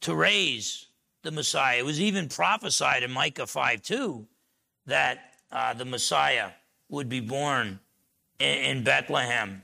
[0.00, 0.88] to raise
[1.22, 1.78] the Messiah?
[1.78, 4.26] It was even prophesied in Micah 5 2
[4.86, 6.50] that uh, the Messiah
[6.88, 7.78] would be born
[8.40, 9.62] in, in Bethlehem.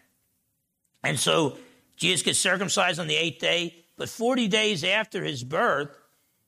[1.03, 1.59] And so
[1.97, 5.89] Jesus gets circumcised on the eighth day, but 40 days after his birth,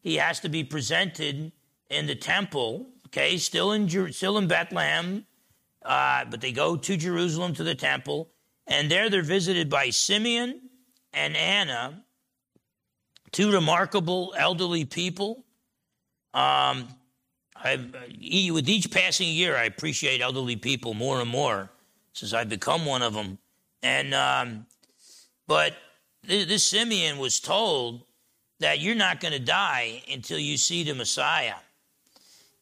[0.00, 1.50] he has to be presented
[1.90, 5.26] in the temple, okay, still in, still in Bethlehem,
[5.84, 8.30] uh, but they go to Jerusalem to the temple,
[8.68, 10.68] and there they're visited by Simeon
[11.12, 12.02] and Anna,
[13.30, 15.44] two remarkable elderly people.
[16.34, 16.88] Um,
[17.64, 21.70] with each passing year, I appreciate elderly people more and more
[22.12, 23.38] since I've become one of them.
[23.82, 24.66] And um,
[25.46, 25.74] but
[26.26, 28.04] th- this Simeon was told
[28.60, 31.54] that you're not going to die until you see the Messiah.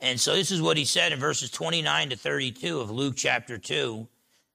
[0.00, 3.58] And so this is what he said in verses 29 to 32 of Luke chapter
[3.58, 4.08] 2.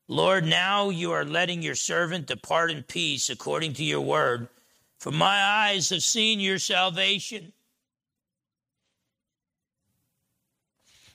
[0.08, 4.48] Lord, now you are letting your servant depart in peace according to your word,
[5.00, 7.54] for my eyes have seen your salvation.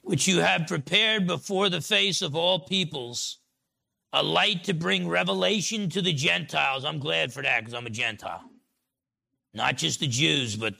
[0.03, 3.38] which you have prepared before the face of all peoples,
[4.12, 6.84] a light to bring revelation to the Gentiles.
[6.84, 8.43] I'm glad for that because I'm a Gentile.
[9.55, 10.74] Not just the Jews, but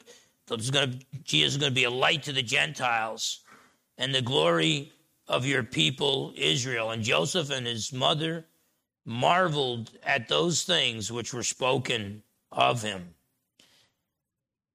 [1.23, 3.45] Jesus is going to be a light to the Gentiles
[3.99, 4.93] and the glory
[5.31, 6.91] of your people Israel.
[6.91, 8.47] And Joseph and his mother
[9.07, 13.15] marveled at those things which were spoken of him.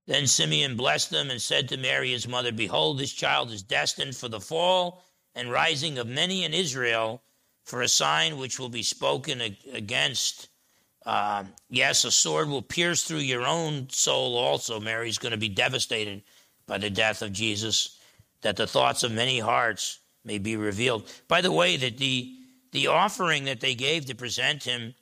[0.08, 4.16] Then Simeon blessed them and said to Mary, his mother, Behold, this child is destined
[4.16, 5.03] for the fall
[5.36, 7.22] and rising of many in Israel,
[7.66, 9.41] for a sign which will be spoken
[9.74, 10.47] against.
[11.06, 14.80] Uh, yes, a sword will pierce through your own soul also.
[14.80, 16.22] Mary's going to be devastated
[16.66, 17.99] by the death of Jesus,
[18.41, 21.11] that the thoughts of many hearts may be revealed.
[21.28, 22.36] By the way, that the,
[22.71, 24.93] the offering that they gave to present him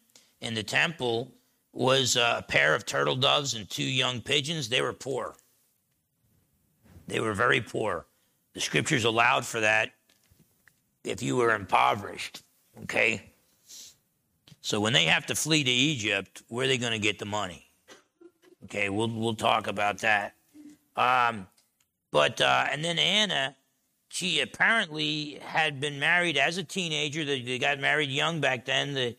[0.41, 1.31] in the temple
[1.71, 4.69] was a pair of turtle doves and two young pigeons.
[4.69, 5.35] They were poor.
[7.07, 8.05] They were very poor.
[8.53, 9.91] The scriptures allowed for that
[11.03, 12.43] if you were impoverished.
[12.83, 13.31] Okay?
[14.61, 17.25] So when they have to flee to Egypt, where are they going to get the
[17.25, 17.69] money?
[18.65, 20.35] Okay, we'll, we'll talk about that.
[20.95, 21.47] Um,
[22.11, 23.55] but, uh, and then Anna,
[24.13, 27.25] she apparently had been married as a teenager.
[27.25, 28.93] They, they got married young back then.
[28.93, 29.15] The,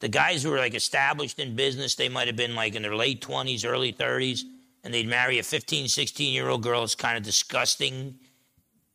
[0.00, 2.96] the guys who were like established in business, they might have been like in their
[2.96, 4.44] late 20s, early 30s,
[4.82, 6.82] and they'd marry a 15, 16 year old girl.
[6.82, 8.14] It's kind of disgusting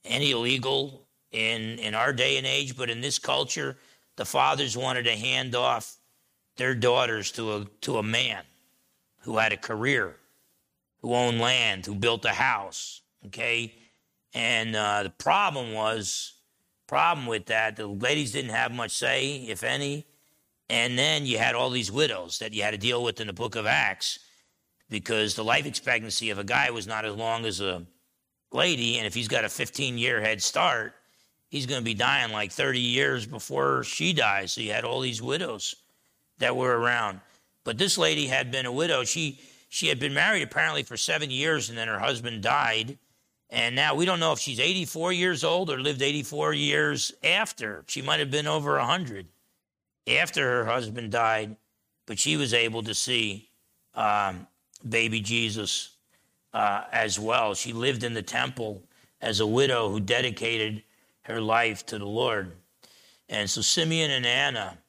[0.03, 2.75] and illegal in, in our day and age.
[2.75, 3.77] But in this culture,
[4.15, 5.97] the fathers wanted to hand off
[6.57, 8.41] their daughters to a, to a man
[9.19, 10.15] who had a career,
[11.03, 13.01] who owned land, who built a house.
[13.27, 13.75] Okay.
[14.33, 16.33] And uh, the problem was,
[16.87, 20.05] problem with that, the ladies didn't have much say, if any
[20.69, 23.33] and then you had all these widows that you had to deal with in the
[23.33, 24.19] book of Acts
[24.89, 27.85] because the life expectancy of a guy was not as long as a
[28.51, 28.97] lady.
[28.97, 30.93] And if he's got a 15 year head start,
[31.49, 34.53] he's going to be dying like 30 years before she dies.
[34.53, 35.75] So you had all these widows
[36.39, 37.19] that were around.
[37.63, 39.03] But this lady had been a widow.
[39.03, 42.97] She, she had been married apparently for seven years and then her husband died.
[43.53, 47.83] And now we don't know if she's 84 years old or lived 84 years after.
[47.85, 49.27] She might have been over 100
[50.07, 51.55] after her husband died,
[52.07, 53.47] but she was able to see
[53.93, 54.47] um,
[54.89, 55.97] baby Jesus
[56.51, 57.53] uh, as well.
[57.53, 58.81] She lived in the temple
[59.21, 60.81] as a widow who dedicated
[61.21, 62.53] her life to the Lord.
[63.29, 64.79] And so Simeon and Anna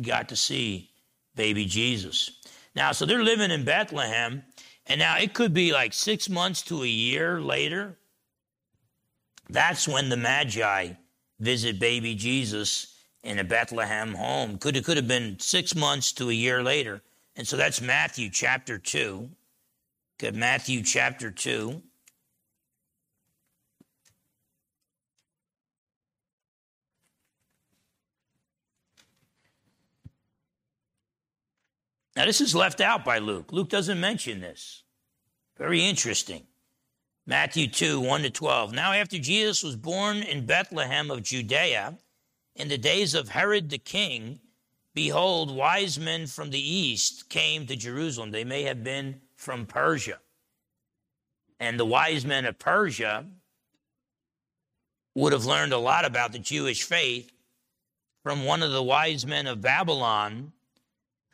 [0.00, 0.88] got to see
[1.36, 2.30] baby Jesus.
[2.74, 4.44] Now, so they're living in Bethlehem,
[4.86, 7.98] and now it could be like six months to a year later.
[9.48, 10.92] That's when the Magi
[11.38, 14.58] visit baby Jesus in a Bethlehem home.
[14.58, 17.02] Could it could have been six months to a year later.
[17.36, 19.28] And so that's Matthew chapter 2.
[20.18, 21.82] Good, Matthew chapter 2.
[32.16, 33.52] Now, this is left out by Luke.
[33.52, 34.84] Luke doesn't mention this.
[35.58, 36.46] Very interesting.
[37.26, 38.72] Matthew 2, 1 to 12.
[38.72, 41.96] Now, after Jesus was born in Bethlehem of Judea,
[42.54, 44.40] in the days of Herod the king,
[44.94, 48.30] behold, wise men from the east came to Jerusalem.
[48.30, 50.18] They may have been from Persia.
[51.58, 53.24] And the wise men of Persia
[55.14, 57.30] would have learned a lot about the Jewish faith
[58.22, 60.52] from one of the wise men of Babylon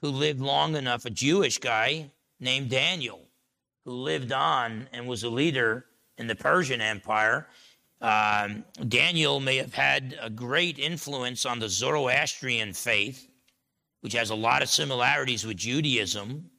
[0.02, 3.29] who lived long enough, a Jewish guy named Daniel,
[3.84, 5.86] who lived on and was a leader
[6.18, 7.48] in the Persian Empire.
[8.00, 13.28] Um, Daniel may have had a great influence on the Zoroastrian faith,
[14.00, 16.50] which has a lot of similarities with Judaism.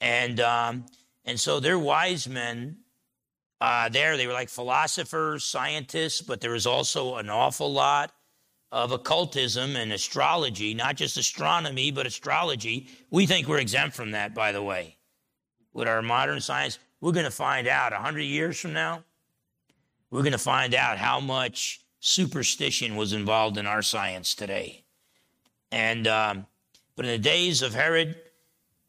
[0.00, 0.86] And, um,
[1.24, 2.78] and so they're wise men
[3.60, 4.16] uh, there.
[4.16, 8.12] They were like philosophers, scientists, but there was also an awful lot
[8.72, 12.88] of occultism and astrology, not just astronomy, but astrology.
[13.10, 14.95] We think we're exempt from that, by the way.
[15.76, 19.04] With our modern science, we're going to find out 100 years from now
[20.10, 24.82] we're going to find out how much superstition was involved in our science today.
[25.72, 26.46] And, um,
[26.94, 28.16] but in the days of Herod,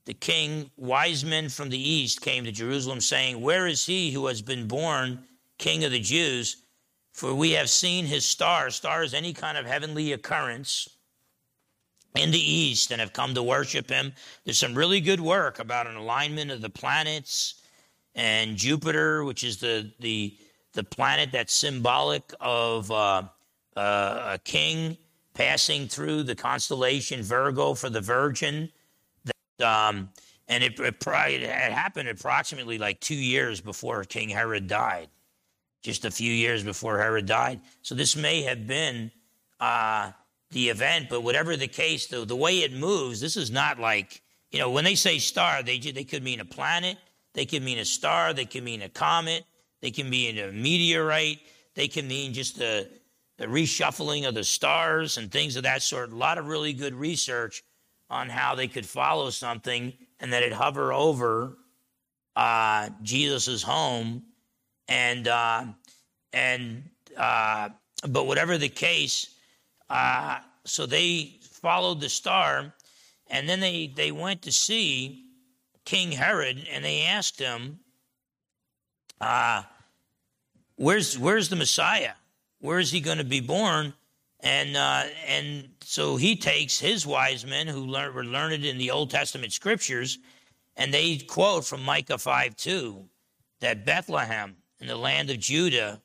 [0.05, 4.27] the king, wise men from the east came to Jerusalem saying, Where is he who
[4.27, 5.19] has been born
[5.57, 6.63] king of the Jews?
[7.11, 8.69] For we have seen his star.
[8.69, 10.87] Star is any kind of heavenly occurrence
[12.15, 14.13] in the east and have come to worship him.
[14.45, 17.61] There's some really good work about an alignment of the planets
[18.15, 20.37] and Jupiter, which is the, the
[20.73, 23.23] the planet that's symbolic of uh,
[23.75, 24.97] uh, a king
[25.33, 28.71] passing through the constellation Virgo for the Virgin.
[29.25, 30.09] That, um,
[30.47, 35.09] and it, it, it happened approximately like two years before King Herod died.
[35.83, 37.61] just a few years before Herod died.
[37.81, 39.11] So this may have been
[39.59, 40.11] uh,
[40.51, 44.21] the event, but whatever the case, the, the way it moves, this is not like,
[44.51, 46.97] you know, when they say star, they, they could mean a planet,
[47.33, 49.43] they could mean a star, they could mean a comet,
[49.81, 51.39] they can mean a meteorite,
[51.75, 52.87] they can mean just a,
[53.37, 56.11] the reshuffling of the stars and things of that sort.
[56.11, 57.63] A lot of really good research
[58.09, 61.57] on how they could follow something and that it hover over
[62.35, 64.23] uh, Jesus's home,
[64.87, 65.65] and uh,
[66.33, 66.83] and
[67.17, 67.69] uh,
[68.07, 69.35] but whatever the case,
[69.89, 72.73] uh, so they followed the star,
[73.29, 75.25] and then they they went to see
[75.85, 77.79] King Herod, and they asked him,
[79.21, 79.63] uh,
[80.75, 82.13] "Where's where's the Messiah?
[82.59, 83.93] Where is he going to be born?"
[84.41, 88.91] And uh, and so he takes his wise men who learned, were learned in the
[88.91, 90.19] Old Testament scriptures
[90.77, 93.03] and they quote from Micah 5 2
[93.59, 96.01] that Bethlehem in the land of Judah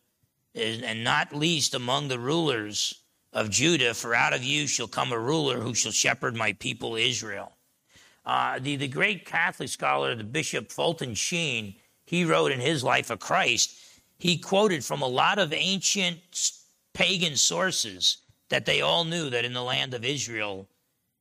[0.54, 3.01] is, and not least among the rulers
[3.32, 6.96] of Judah, for out of you shall come a ruler who shall shepherd my people
[6.96, 7.52] Israel.
[8.24, 11.74] Uh, the, the great Catholic scholar, the Bishop Fulton Sheen,
[12.04, 13.74] he wrote in his Life of Christ,
[14.18, 16.18] he quoted from a lot of ancient
[16.92, 18.18] pagan sources
[18.50, 20.68] that they all knew that in the land of Israel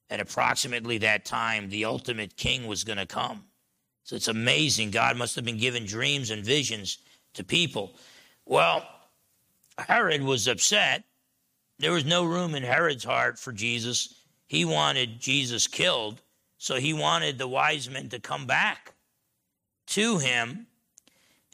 [0.09, 3.45] at approximately that time, the ultimate king was going to come.
[4.03, 4.91] So it's amazing.
[4.91, 6.97] God must have been giving dreams and visions
[7.33, 7.95] to people.
[8.45, 8.85] Well,
[9.77, 11.05] Herod was upset.
[11.81, 14.13] There was no room in Herod's heart for Jesus.
[14.47, 16.21] He wanted Jesus killed.
[16.59, 18.93] So he wanted the wise men to come back
[19.87, 20.67] to him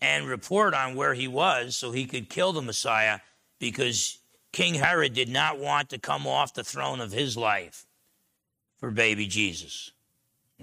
[0.01, 3.19] and report on where he was so he could kill the Messiah
[3.57, 4.19] because
[4.51, 7.86] King Herod did not want to come off the throne of his life
[8.75, 9.91] for baby Jesus.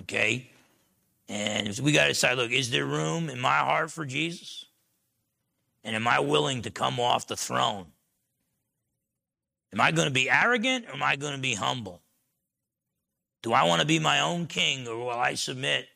[0.00, 0.50] Okay?
[1.26, 4.66] And we got to decide look, is there room in my heart for Jesus?
[5.82, 7.86] And am I willing to come off the throne?
[9.75, 12.01] Am I going to be arrogant or am I going to be humble?
[13.43, 15.89] Do I want to be my own king or will I submit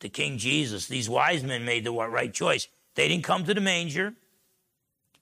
[0.00, 0.86] to King Jesus?
[0.86, 2.68] These wise men made the right choice.
[2.94, 4.12] They didn't come to the manger.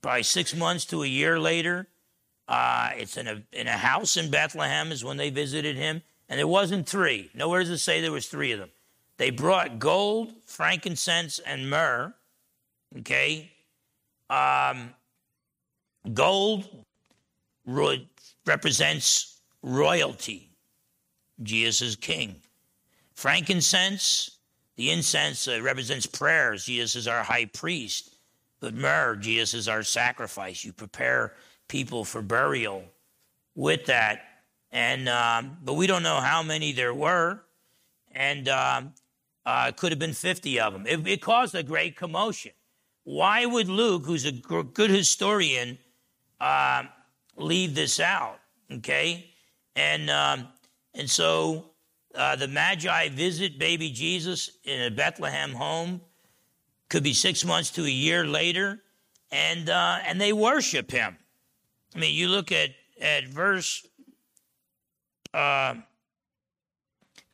[0.03, 1.87] Probably six months to a year later,
[2.49, 6.03] uh, it's in a, in a house in Bethlehem, is when they visited him.
[6.29, 7.31] And there wasn't three.
[7.33, 8.71] Nowhere does it say there was three of them.
[9.19, 12.13] They brought gold, frankincense, and myrrh.
[12.99, 13.53] Okay?
[14.29, 14.95] Um,
[16.13, 16.69] gold
[18.47, 20.51] represents royalty.
[21.43, 22.37] Jesus is king.
[23.15, 24.39] Frankincense,
[24.77, 26.65] the incense uh, represents prayers.
[26.65, 28.17] Jesus is our high priest.
[28.61, 30.65] But myrrh, Jesus is our sacrifice.
[30.65, 31.35] You prepare
[31.69, 32.85] people for burial
[33.55, 34.31] with that
[34.73, 37.43] and um, but we don't know how many there were,
[38.13, 38.95] and um,
[39.45, 40.87] uh, it could have been 50 of them.
[40.87, 42.53] It, it, caused a great commotion.
[43.05, 45.79] Why would Luke, who's a good historian,
[46.41, 46.85] uh,
[47.41, 48.39] leave this out?
[48.73, 49.31] Okay,
[49.77, 50.49] and um,
[50.95, 51.71] and so
[52.15, 56.01] uh, the Magi visit baby Jesus in a Bethlehem home.
[56.89, 58.81] Could be six months to a year later,
[59.31, 61.17] and uh, and they worship him.
[61.95, 62.71] I mean, you look at
[63.01, 63.87] at verse
[65.33, 65.75] uh,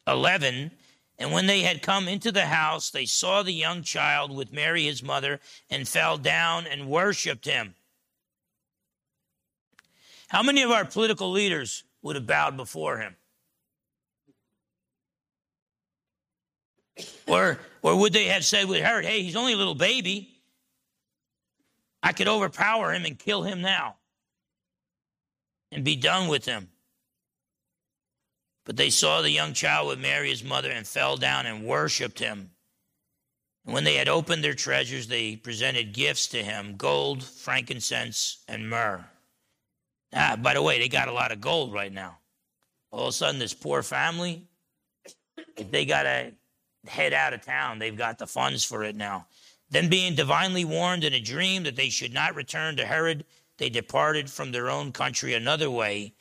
[0.07, 0.71] 11.
[1.19, 4.85] And when they had come into the house, they saw the young child with Mary
[4.85, 5.41] his mother
[5.71, 7.75] and fell down and worshiped him.
[10.29, 13.17] How many of our political leaders would have bowed before him?
[17.27, 20.41] Or, or would they have said with Herod, hey, he's only a little baby.
[22.03, 23.97] I could overpower him and kill him now
[25.73, 26.69] and be done with him.
[28.65, 32.19] But they saw the young child with Mary, his mother, and fell down and worshiped
[32.19, 32.51] him.
[33.65, 38.69] And when they had opened their treasures, they presented gifts to him gold, frankincense, and
[38.69, 39.05] myrrh.
[40.17, 42.19] Ah, by the way, they got a lot of gold right now.
[42.91, 44.47] All of a sudden, this poor family,
[45.57, 46.33] if they got to
[46.87, 49.27] head out of town, they've got the funds for it now.
[49.71, 53.25] Then, being divinely warned in a dream that they should not return to Herod,
[53.59, 56.15] they departed from their own country another way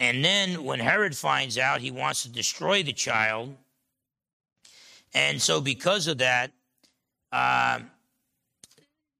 [0.00, 3.56] and then when Herod finds out, he wants to destroy the child.
[5.14, 6.50] And so, because of that,
[7.30, 7.80] uh,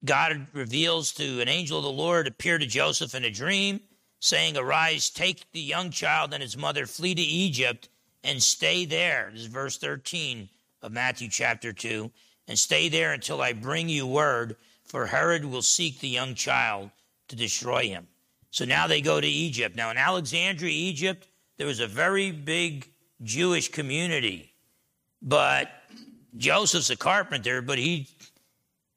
[0.05, 3.81] God reveals to an angel of the Lord, appear to Joseph in a dream,
[4.21, 7.89] saying, Arise, take the young child and his mother, flee to Egypt,
[8.23, 9.31] and stay there.
[9.33, 10.49] This is verse 13
[10.83, 12.11] of Matthew chapter 2.
[12.49, 16.91] And stay there until I bring you word, for Herod will seek the young child
[17.29, 18.07] to destroy him.
[18.51, 19.77] So now they go to Egypt.
[19.77, 22.91] Now, in Alexandria, Egypt, there was a very big
[23.23, 24.53] Jewish community.
[25.23, 25.71] But
[26.37, 28.09] Joseph's a carpenter, but he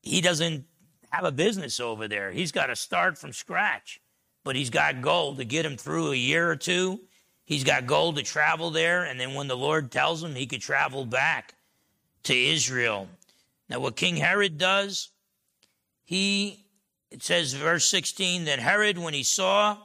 [0.01, 0.66] he doesn't
[1.12, 2.32] have a business over there.
[2.32, 3.99] He's got to start from scratch,
[4.43, 6.99] but he's got gold to get him through a year or two.
[7.45, 10.62] He's got gold to travel there, and then when the Lord tells him, he could
[10.62, 11.55] travel back
[12.24, 13.08] to Israel.
[13.70, 15.12] Now, what King Herod does,
[16.03, 16.66] he,
[17.10, 19.78] it says, verse 16, that Herod, when he saw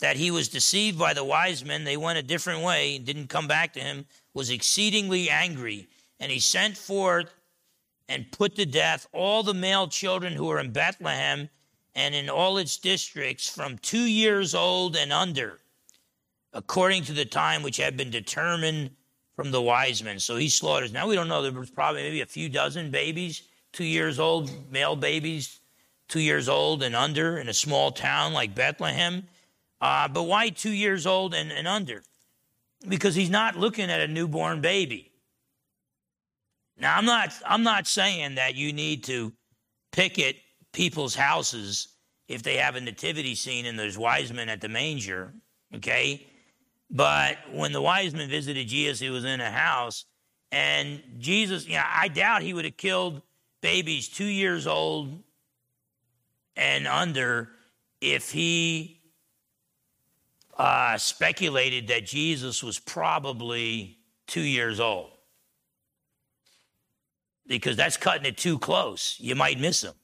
[0.00, 3.28] that he was deceived by the wise men, they went a different way and didn't
[3.28, 5.86] come back to him, was exceedingly angry.
[6.18, 7.32] And he sent forth
[8.12, 11.48] and put to death all the male children who were in Bethlehem
[11.94, 15.60] and in all its districts from two years old and under,
[16.52, 18.90] according to the time which had been determined
[19.34, 20.18] from the wise men.
[20.18, 20.92] So he slaughters.
[20.92, 21.40] Now we don't know.
[21.40, 23.42] There was probably maybe a few dozen babies,
[23.72, 25.60] two years old, male babies,
[26.08, 29.26] two years old and under in a small town like Bethlehem.
[29.80, 32.02] Uh, but why two years old and, and under?
[32.86, 35.11] Because he's not looking at a newborn baby.
[36.82, 39.32] Now I'm not I'm not saying that you need to
[39.92, 40.36] picket
[40.72, 41.88] people's houses
[42.26, 45.32] if they have a nativity scene and there's wise men at the manger,
[45.76, 46.26] okay?
[46.90, 50.06] But when the wise men visited Jesus, he was in a house,
[50.50, 53.22] and Jesus, you know, I doubt he would have killed
[53.60, 55.22] babies two years old
[56.56, 57.50] and under
[58.00, 59.00] if he
[60.58, 65.11] uh, speculated that Jesus was probably two years old.
[67.46, 69.16] Because that's cutting it too close.
[69.18, 69.94] You might miss him.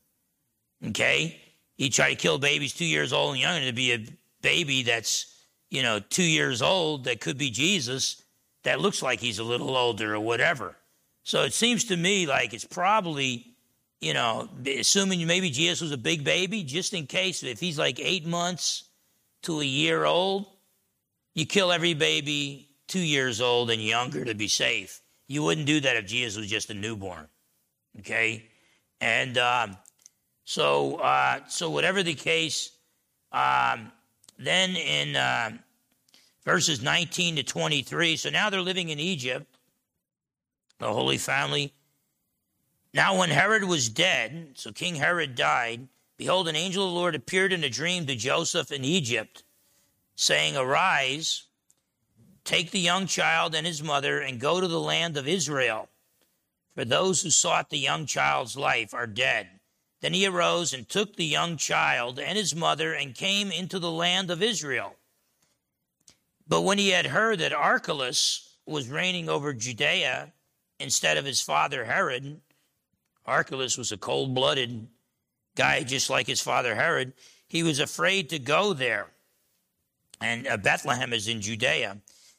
[0.88, 1.40] Okay?
[1.76, 4.06] He tried to kill babies two years old and younger to be a
[4.42, 5.38] baby that's
[5.70, 8.22] you know, two years old that could be Jesus
[8.64, 10.76] that looks like he's a little older or whatever.
[11.22, 13.54] So it seems to me like it's probably,
[14.00, 18.00] you know, assuming maybe Jesus was a big baby, just in case if he's like
[18.00, 18.84] eight months
[19.42, 20.46] to a year old,
[21.34, 25.00] you kill every baby two years old and younger to be safe.
[25.28, 27.28] You wouldn't do that if Jesus was just a newborn.
[28.00, 28.46] Okay?
[29.00, 29.76] And um,
[30.44, 32.72] so, uh, so whatever the case,
[33.30, 33.92] um,
[34.38, 35.50] then in uh,
[36.44, 39.46] verses 19 to 23, so now they're living in Egypt,
[40.78, 41.74] the Holy Family.
[42.94, 47.14] Now, when Herod was dead, so King Herod died, behold, an angel of the Lord
[47.14, 49.44] appeared in a dream to Joseph in Egypt,
[50.16, 51.47] saying, Arise,
[52.48, 55.90] take the young child and his mother, and go to the land of Israel.
[56.74, 59.48] For those who sought the young child's life are dead.
[60.00, 63.90] Then he arose and took the young child and his mother and came into the
[63.90, 64.94] land of Israel.
[66.46, 70.32] But when he had heard that Archelaus was reigning over Judea
[70.80, 72.40] instead of his father Herod,
[73.26, 74.88] Archelaus was a cold blooded
[75.54, 77.12] guy just like his father Herod,
[77.46, 79.08] he was afraid to go there.
[80.20, 81.98] And uh, Bethlehem is in Judea.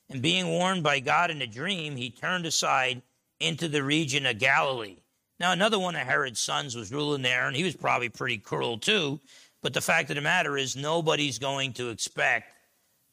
[0.10, 3.02] And being warned by God in a dream, he turned aside
[3.40, 4.98] into the region of Galilee.
[5.40, 8.78] Now, another one of Herod's sons was ruling there, and he was probably pretty cruel
[8.78, 9.20] too.
[9.62, 12.52] But the fact of the matter is, nobody's going to expect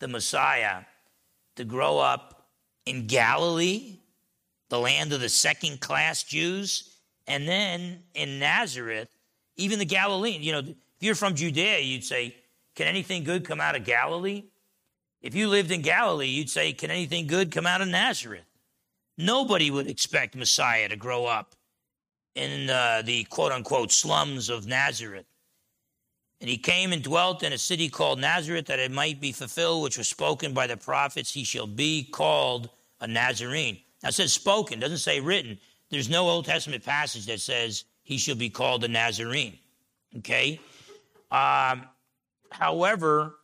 [0.00, 0.82] the Messiah
[1.56, 2.48] to grow up
[2.84, 3.98] in Galilee,
[4.68, 9.08] the land of the second class Jews, and then in Nazareth,
[9.56, 10.42] even the Galilean.
[10.42, 12.36] You know, if you're from Judea, you'd say,
[12.74, 14.44] Can anything good come out of Galilee?
[15.26, 18.44] If you lived in Galilee, you'd say, Can anything good come out of Nazareth?
[19.18, 21.56] Nobody would expect Messiah to grow up
[22.36, 25.26] in uh, the quote unquote slums of Nazareth.
[26.40, 29.82] And he came and dwelt in a city called Nazareth that it might be fulfilled,
[29.82, 32.70] which was spoken by the prophets, he shall be called
[33.00, 33.80] a Nazarene.
[34.04, 35.58] Now it says spoken, doesn't say written.
[35.90, 39.58] There's no Old Testament passage that says he shall be called a Nazarene.
[40.18, 40.60] Okay?
[41.32, 41.82] Um,
[42.52, 43.35] however,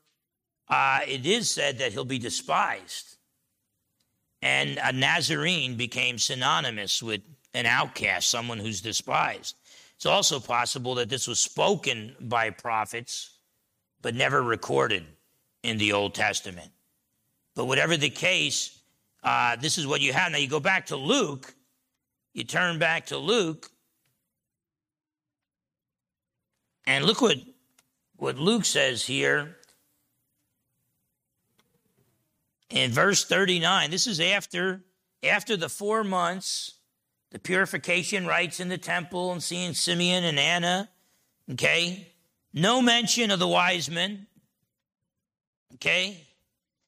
[0.73, 3.19] uh, it is said that he'll be despised.
[4.41, 7.21] And a Nazarene became synonymous with
[7.53, 9.55] an outcast, someone who's despised.
[9.97, 13.37] It's also possible that this was spoken by prophets,
[14.01, 15.05] but never recorded
[15.63, 16.71] in the Old Testament.
[17.55, 18.81] But whatever the case,
[19.23, 20.33] uh, this is what you have.
[20.33, 21.55] Now you go back to Luke,
[22.33, 23.71] you turn back to Luke,
[26.87, 27.37] and look what,
[28.17, 29.59] what Luke says here
[32.73, 33.91] in verse 39.
[33.91, 34.83] This is after,
[35.23, 36.79] after the four months
[37.31, 40.91] the purification rites in the temple and seeing Simeon and Anna.
[41.51, 42.09] Okay?
[42.53, 44.27] No mention of the wise men.
[45.75, 46.27] Okay?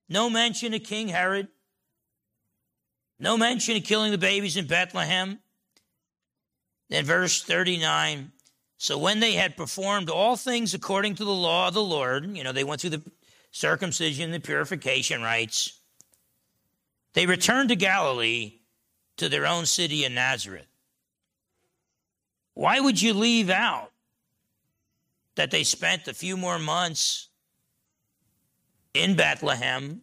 [0.08, 1.48] No mention of King Herod.
[3.18, 5.38] No mention of killing the babies in Bethlehem.
[6.90, 8.30] Then, verse 39
[8.76, 12.44] So when they had performed all things according to the law of the Lord, you
[12.44, 13.02] know, they went through the
[13.54, 15.78] circumcision, the purification rites,
[17.12, 18.54] they returned to Galilee
[19.16, 20.66] to their own city in Nazareth.
[22.54, 23.92] Why would you leave out
[25.36, 27.28] that they spent a few more months
[28.92, 30.02] in Bethlehem,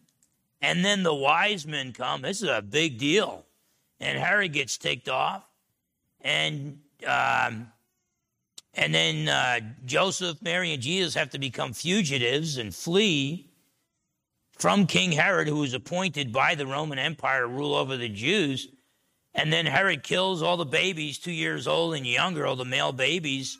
[0.62, 2.22] and then the wise men come.
[2.22, 3.44] This is a big deal.
[4.00, 5.44] And Herod gets ticked off,
[6.22, 7.68] and um,
[8.74, 13.50] and then uh, Joseph, Mary, and Jesus have to become fugitives and flee
[14.56, 18.68] from King Herod, who was appointed by the Roman Empire to rule over the Jews.
[19.34, 22.92] And then Herod kills all the babies, two years old and younger, all the male
[22.92, 23.58] babies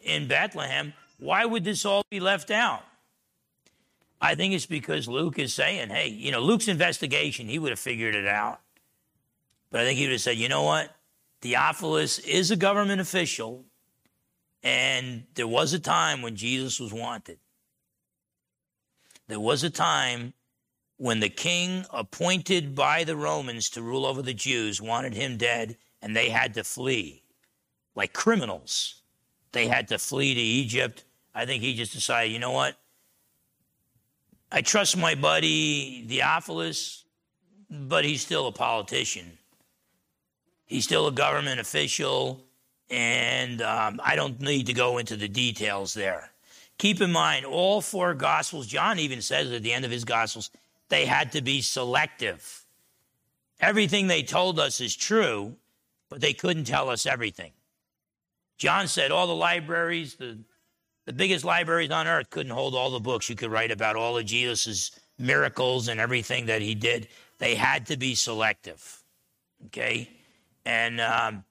[0.00, 0.92] in Bethlehem.
[1.18, 2.82] Why would this all be left out?
[4.20, 7.78] I think it's because Luke is saying, hey, you know, Luke's investigation, he would have
[7.78, 8.60] figured it out.
[9.70, 10.94] But I think he would have said, you know what?
[11.40, 13.64] Theophilus is a government official,
[14.64, 17.38] and there was a time when Jesus was wanted.
[19.28, 20.32] There was a time
[20.96, 25.76] when the king appointed by the Romans to rule over the Jews wanted him dead,
[26.00, 27.22] and they had to flee
[27.94, 29.02] like criminals.
[29.52, 31.04] They had to flee to Egypt.
[31.34, 32.76] I think he just decided, you know what?
[34.50, 37.04] I trust my buddy Theophilus,
[37.70, 39.38] but he's still a politician.
[40.64, 42.44] He's still a government official,
[42.94, 46.30] and um, I don't need to go into the details there.
[46.78, 50.50] Keep in mind, all four Gospels, John even says at the end of his Gospels,
[50.90, 52.64] they had to be selective.
[53.60, 55.56] Everything they told us is true,
[56.08, 57.50] but they couldn't tell us everything.
[58.58, 60.38] John said all the libraries, the,
[61.04, 64.16] the biggest libraries on earth, couldn't hold all the books you could write about all
[64.16, 67.08] of Jesus' miracles and everything that he did.
[67.38, 69.02] They had to be selective.
[69.66, 70.10] Okay?
[70.64, 71.42] And, um,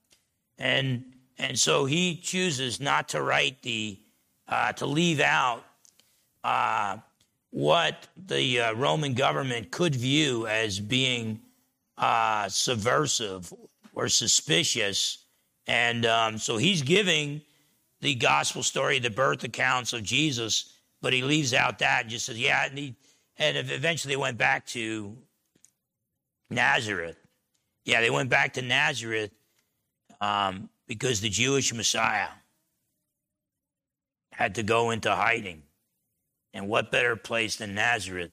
[0.57, 1.03] and,
[1.37, 3.99] and so he chooses not to write the
[4.47, 5.63] uh, to leave out
[6.43, 6.97] uh,
[7.51, 11.39] what the uh, Roman government could view as being
[11.97, 13.53] uh, subversive
[13.93, 15.19] or suspicious.
[15.67, 17.41] And um, so he's giving
[18.01, 22.25] the gospel story, the birth accounts of Jesus, but he leaves out that and just
[22.25, 22.95] says, yeah, and, he,
[23.37, 25.15] and eventually went back to
[26.49, 27.17] Nazareth.
[27.85, 29.31] Yeah, they went back to Nazareth
[30.19, 32.29] um, because the Jewish Messiah
[34.31, 35.63] had to go into hiding.
[36.53, 38.31] And what better place than Nazareth?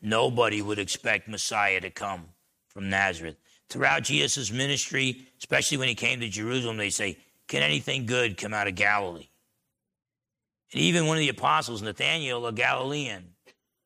[0.00, 2.26] Nobody would expect Messiah to come
[2.68, 3.36] from Nazareth.
[3.68, 8.52] Throughout Jesus' ministry, especially when he came to Jerusalem, they say, Can anything good come
[8.52, 9.28] out of Galilee?
[10.72, 13.34] And even one of the apostles, Nathanael, a Galilean,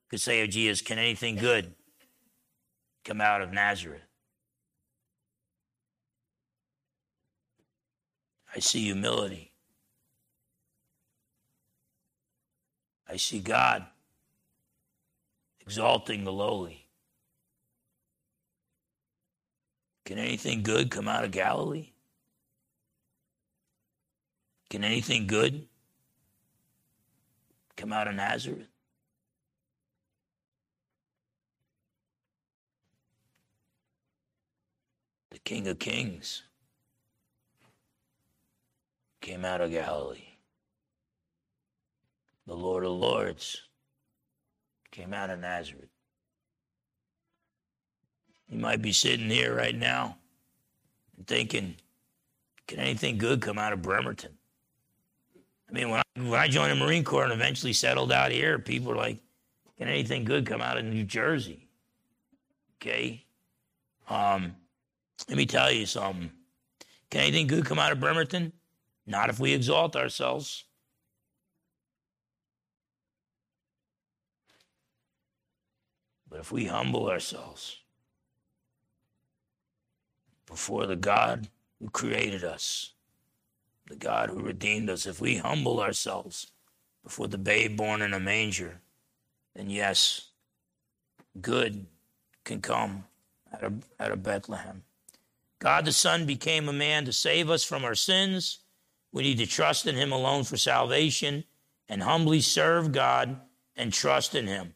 [0.08, 1.74] could say of Jesus, Can anything good
[3.04, 4.05] come out of Nazareth?
[8.56, 9.52] I see humility.
[13.06, 13.84] I see God
[15.60, 16.86] exalting the lowly.
[20.06, 21.90] Can anything good come out of Galilee?
[24.70, 25.66] Can anything good
[27.76, 28.68] come out of Nazareth?
[35.30, 36.45] The King of Kings
[39.26, 40.36] came out of Galilee
[42.46, 43.60] the Lord of Lords,
[44.92, 45.88] came out of Nazareth.
[48.48, 50.16] You might be sitting here right now
[51.16, 51.74] and thinking,
[52.68, 54.30] can anything good come out of Bremerton?
[55.68, 58.60] I mean, when I, when I joined the Marine Corps and eventually settled out here,
[58.60, 59.18] people were like,
[59.76, 61.66] can anything good come out of New Jersey?
[62.80, 63.24] Okay?
[64.08, 64.54] Um,
[65.28, 66.30] let me tell you something.
[67.10, 68.52] Can anything good come out of Bremerton?
[69.06, 70.64] Not if we exalt ourselves.
[76.28, 77.78] But if we humble ourselves
[80.46, 81.48] before the God
[81.80, 82.92] who created us,
[83.88, 86.50] the God who redeemed us, if we humble ourselves
[87.04, 88.80] before the babe born in a manger,
[89.54, 90.30] then yes,
[91.40, 91.86] good
[92.44, 93.04] can come
[93.54, 94.82] out of, out of Bethlehem.
[95.58, 98.58] God the Son became a man to save us from our sins.
[99.16, 101.44] We need to trust in him alone for salvation
[101.88, 103.40] and humbly serve God
[103.74, 104.74] and trust in him.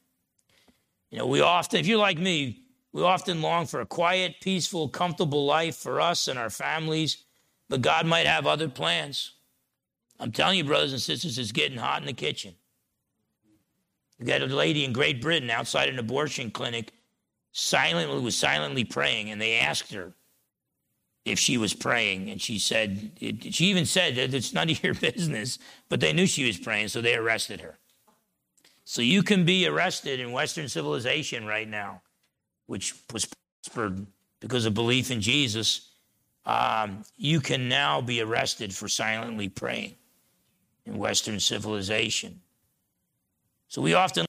[1.10, 4.88] You know, we often, if you're like me, we often long for a quiet, peaceful,
[4.88, 7.24] comfortable life for us and our families,
[7.68, 9.34] but God might have other plans.
[10.18, 12.54] I'm telling you, brothers and sisters, it's getting hot in the kitchen.
[14.18, 16.92] We got a lady in Great Britain outside an abortion clinic,
[17.52, 20.14] silently was silently praying, and they asked her
[21.30, 24.82] if she was praying, and she said, it, she even said that it's none of
[24.82, 25.58] your business,
[25.88, 27.78] but they knew she was praying, so they arrested her.
[28.84, 32.02] So you can be arrested in Western civilization right now,
[32.66, 33.28] which was
[33.62, 34.06] prospered
[34.40, 35.90] because of belief in Jesus.
[36.46, 39.94] Um, you can now be arrested for silently praying.
[40.86, 42.40] in Western civilization.
[43.68, 44.26] So we often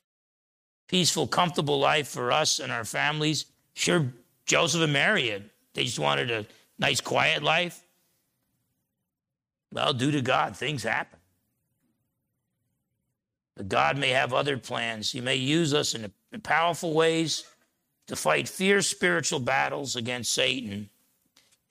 [0.87, 3.45] peaceful, comfortable life for us and our families.
[3.73, 4.05] Sure,
[4.45, 5.43] Joseph and Mary.
[5.73, 6.45] They just wanted a
[6.81, 7.85] nice, quiet life.
[9.71, 11.19] Well, due to God, things happen.
[13.55, 15.11] But God may have other plans.
[15.11, 16.11] He may use us in,
[16.43, 17.45] powerful ways
[18.07, 20.89] to fight fierce spiritual battles against Satan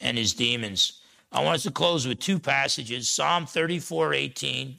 [0.00, 1.02] and his demons.
[1.32, 4.76] I want us to close with two passages Psalm 34 18,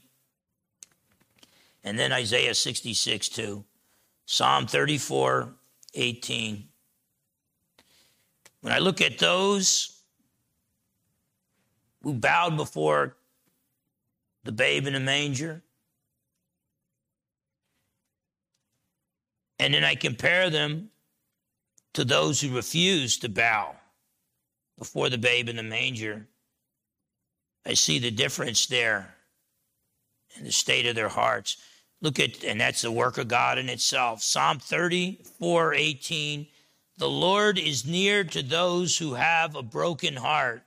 [1.84, 3.64] and then Isaiah 66 2.
[4.26, 5.54] Psalm 34
[5.94, 6.68] 18.
[8.62, 10.01] When I look at those
[12.04, 13.16] who bowed before
[14.44, 15.62] the babe in the manger,
[19.60, 20.90] and then I compare them
[21.94, 23.76] to those who refuse to bow
[24.82, 26.28] before the babe in the manger,
[27.66, 29.14] I see the difference there
[30.36, 31.58] in the state of their hearts.
[32.02, 34.24] Look at, and that's the work of God in itself.
[34.24, 36.48] Psalm 34 18.
[36.98, 40.64] The Lord is near to those who have a broken heart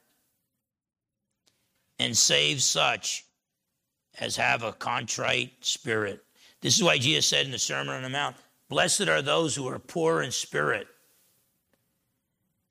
[1.99, 3.25] and save such
[4.19, 6.25] as have a contrite spirit.
[6.61, 8.37] This is why Jesus said in the Sermon on the Mount,
[8.69, 10.87] Blessed are those who are poor in spirit.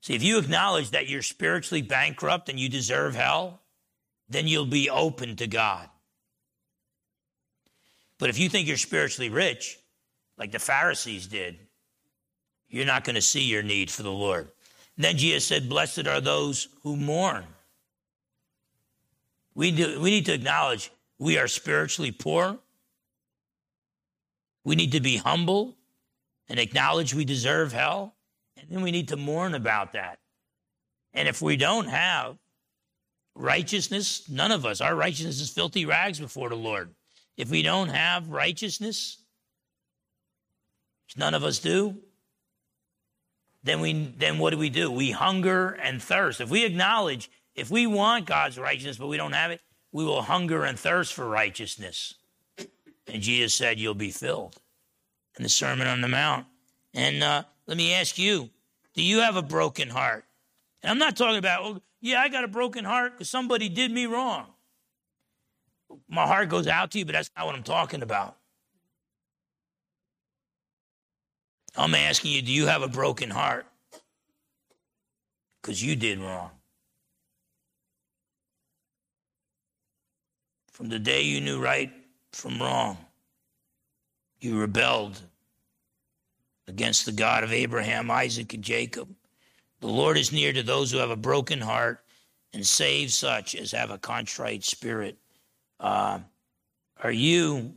[0.00, 3.60] See, if you acknowledge that you're spiritually bankrupt and you deserve hell,
[4.28, 5.88] then you'll be open to God.
[8.18, 9.78] But if you think you're spiritually rich,
[10.36, 11.58] like the Pharisees did,
[12.68, 14.50] you're not going to see your need for the Lord.
[14.96, 17.44] And then Jesus said, Blessed are those who mourn.
[19.54, 22.58] We, do, we need to acknowledge we are spiritually poor.
[24.64, 25.76] We need to be humble
[26.48, 28.14] and acknowledge we deserve hell.
[28.56, 30.18] And then we need to mourn about that.
[31.12, 32.36] And if we don't have
[33.34, 36.94] righteousness, none of us, our righteousness is filthy rags before the Lord.
[37.36, 39.18] If we don't have righteousness,
[41.06, 41.96] which none of us do,
[43.62, 44.90] then we then what do we do?
[44.90, 46.40] We hunger and thirst.
[46.40, 49.60] If we acknowledge, if we want God's righteousness but we don't have it,
[49.92, 52.14] we will hunger and thirst for righteousness.
[53.06, 54.56] And Jesus said, "You'll be filled."
[55.36, 56.46] In the Sermon on the Mount.
[56.94, 58.50] And uh, let me ask you:
[58.94, 60.24] Do you have a broken heart?
[60.82, 63.90] And I'm not talking about, oh, yeah, I got a broken heart because somebody did
[63.90, 64.54] me wrong
[66.08, 68.36] my heart goes out to you, but that's not what I'm talking about.
[71.76, 73.66] I'm asking you, do you have a broken heart?
[75.60, 76.50] Because you did wrong.
[80.74, 81.92] From the day you knew right
[82.32, 82.98] from wrong,
[84.40, 85.20] you rebelled
[86.66, 89.08] against the God of Abraham, Isaac, and Jacob.
[89.78, 92.04] The Lord is near to those who have a broken heart
[92.52, 95.16] and save such as have a contrite spirit.
[95.78, 96.18] Uh,
[97.00, 97.72] are you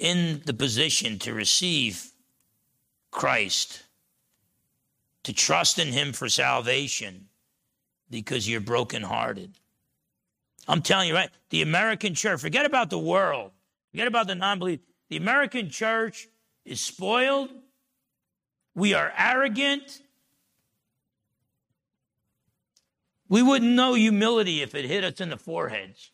[0.00, 2.10] in the position to receive
[3.12, 3.84] Christ,
[5.22, 7.28] to trust in Him for salvation
[8.10, 9.56] because you're brokenhearted?
[10.68, 11.30] I'm telling you, right?
[11.50, 13.52] The American church, forget about the world,
[13.92, 14.80] forget about the non belief.
[15.08, 16.26] The American church
[16.64, 17.50] is spoiled.
[18.74, 20.02] We are arrogant.
[23.28, 26.10] We wouldn't know humility if it hit us in the foreheads.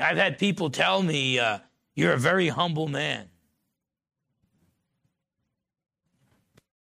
[0.00, 1.58] I've had people tell me, uh,
[1.94, 3.28] you're a very humble man.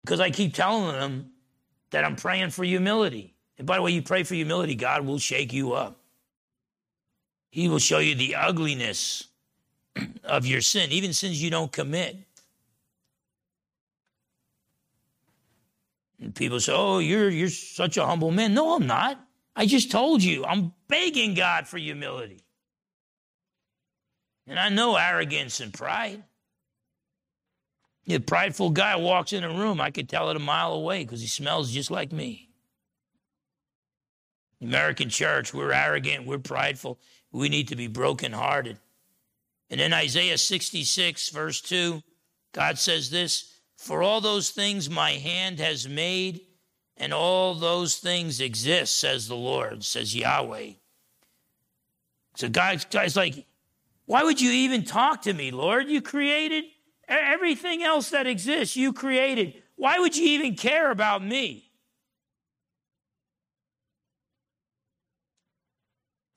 [0.05, 1.31] Because I keep telling them
[1.91, 3.34] that I'm praying for humility.
[3.59, 6.01] And by the way, you pray for humility, God will shake you up.
[7.51, 9.29] He will show you the ugliness
[10.25, 12.17] of your sin, even sins you don't commit.
[16.21, 18.55] And people say, Oh, you're, you're such a humble man.
[18.55, 19.21] No, I'm not.
[19.55, 22.41] I just told you, I'm begging God for humility.
[24.47, 26.25] And I know arrogance and pride.
[28.09, 31.21] A prideful guy walks in a room, I could tell it a mile away because
[31.21, 32.51] he smells just like me.
[34.65, 36.99] American church, we're arrogant, we're prideful,
[37.33, 38.79] we need to be brokenhearted.
[39.71, 42.03] And in Isaiah 66, verse 2,
[42.53, 46.43] God says this For all those things my hand has made,
[46.97, 50.73] and all those things exist, says the Lord, says Yahweh.
[52.37, 53.47] So God, God's like,
[54.07, 55.89] why would you even talk to me, Lord?
[55.89, 56.65] You created
[57.09, 59.63] everything else that exists, you created.
[59.77, 61.64] Why would you even care about me?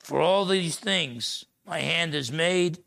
[0.08, 2.82] For all these things my hand has made,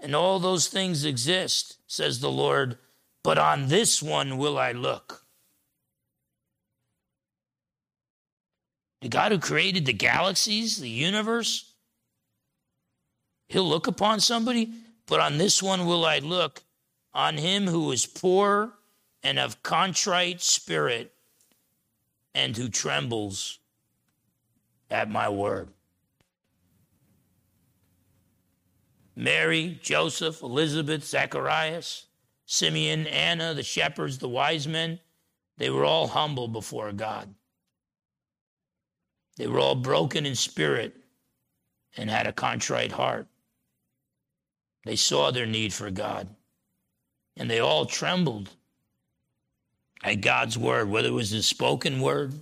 [0.00, 2.78] and all those things exist, says the Lord,
[3.22, 5.26] but on this one will I look.
[9.02, 11.74] The God who created the galaxies, the universe,
[13.48, 14.72] He'll look upon somebody,
[15.06, 16.62] but on this one will I look,
[17.12, 18.72] on him who is poor
[19.22, 21.12] and of contrite spirit,
[22.34, 23.58] and who trembles
[24.90, 25.68] at my word.
[29.14, 32.06] Mary, Joseph, Elizabeth, Zacharias,
[32.46, 35.00] Simeon, Anna, the shepherds, the wise men,
[35.58, 37.34] they were all humble before God.
[39.36, 40.96] They were all broken in spirit
[41.96, 43.26] and had a contrite heart.
[44.84, 46.28] They saw their need for God,
[47.36, 48.50] and they all trembled
[50.02, 52.34] at God's word, whether it was his spoken word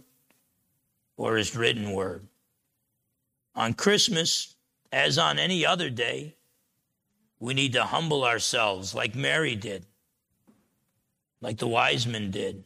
[1.17, 2.27] or his written word.
[3.55, 4.55] On Christmas,
[4.91, 6.37] as on any other day,
[7.41, 9.87] we need to humble ourselves like Mary did,
[11.41, 12.63] like the wise men did,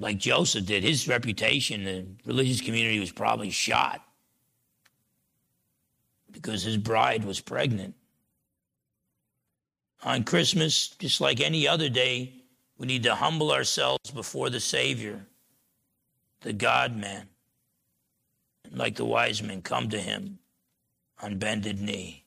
[0.00, 0.82] like Joseph did.
[0.82, 4.02] His reputation in the religious community was probably shot
[6.32, 7.94] because his bride was pregnant.
[10.02, 12.32] On Christmas, just like any other day,
[12.78, 15.24] we need to humble ourselves before the Savior,
[16.40, 17.28] the God man.
[18.64, 20.38] And like the wise men, come to him
[21.20, 22.24] on bended knee.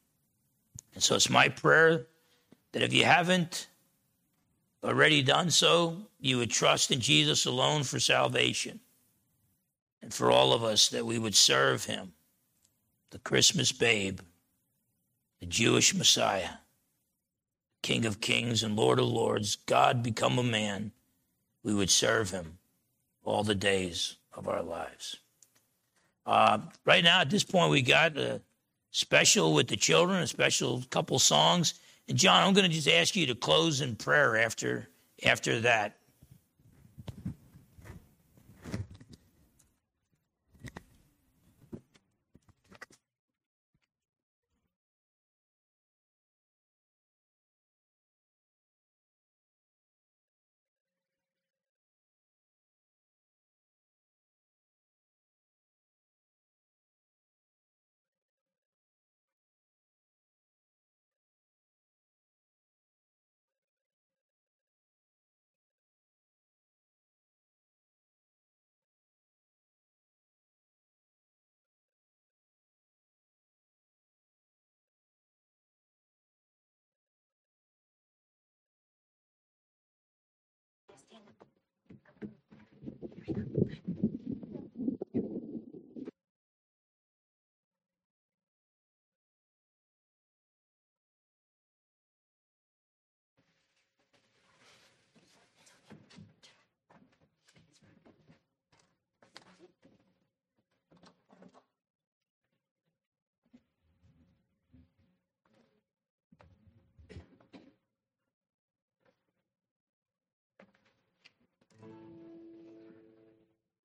[0.94, 2.08] And so it's my prayer
[2.72, 3.68] that if you haven't
[4.84, 8.80] already done so, you would trust in Jesus alone for salvation.
[10.02, 12.14] And for all of us, that we would serve him,
[13.12, 14.20] the Christmas babe,
[15.40, 16.50] the Jewish Messiah.
[17.82, 20.92] King of kings and Lord of lords, God become a man,
[21.64, 22.60] we would serve him
[23.24, 25.18] all the days of our lives.
[26.26, 28.42] Uh, right now, at this point, we got a
[28.92, 31.76] special with the children, a special couple songs.
[32.08, 34.88] And John, I'm going to just ask you to close in prayer after
[35.26, 35.98] after that.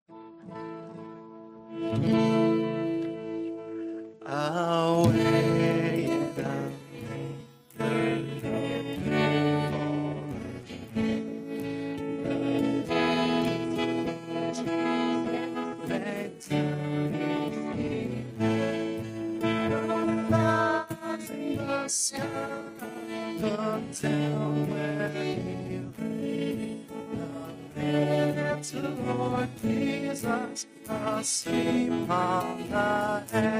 [0.09, 0.66] Away
[30.27, 33.56] Jesus, asleep on the hay.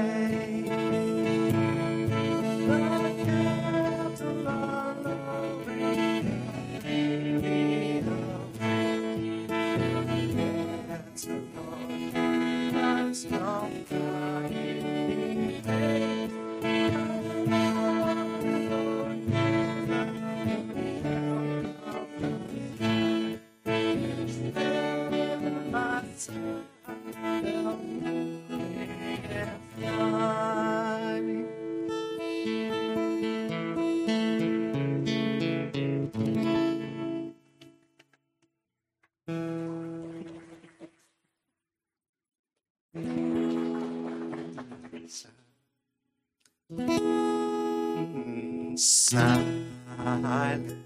[49.09, 50.83] Silent.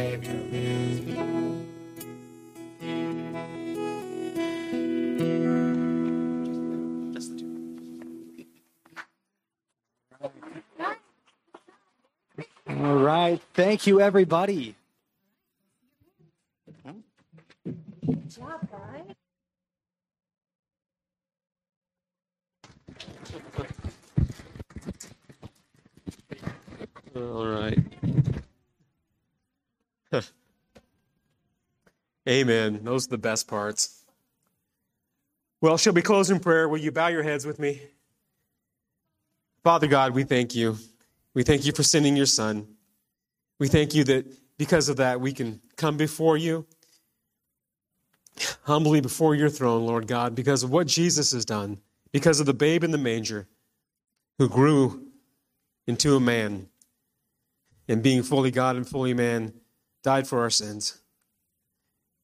[13.75, 14.73] Thank you, everybody.
[27.13, 27.77] All right.
[32.29, 32.79] Amen.
[32.81, 34.05] Those are the best parts.
[35.59, 36.69] Well, shall we close in prayer?
[36.69, 37.81] Will you bow your heads with me?
[39.65, 40.77] Father God, we thank you.
[41.33, 42.74] We thank you for sending your Son.
[43.59, 44.25] We thank you that
[44.57, 46.65] because of that, we can come before you,
[48.63, 51.79] humbly before your throne, Lord God, because of what Jesus has done,
[52.11, 53.47] because of the babe in the manger
[54.37, 55.07] who grew
[55.87, 56.67] into a man
[57.87, 59.53] and being fully God and fully man,
[60.03, 60.99] died for our sins,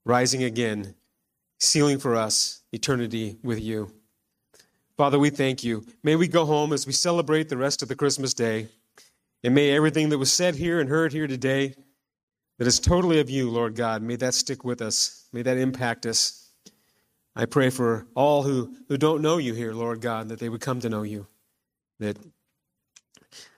[0.05, 0.95] rising again,
[1.59, 3.91] sealing for us eternity with you.
[4.97, 5.85] Father, we thank you.
[6.03, 8.67] May we go home as we celebrate the rest of the Christmas day.
[9.43, 11.73] And may everything that was said here and heard here today
[12.59, 15.27] that is totally of you, Lord God, may that stick with us.
[15.33, 16.49] May that impact us.
[17.35, 20.61] I pray for all who, who don't know you here, Lord God, that they would
[20.61, 21.25] come to know you.
[21.99, 22.17] That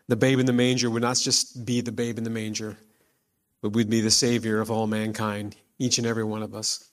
[0.08, 2.78] the babe in the manger would not just be the babe in the manger,
[3.62, 6.90] but would be the Savior of all mankind, each and every one of us.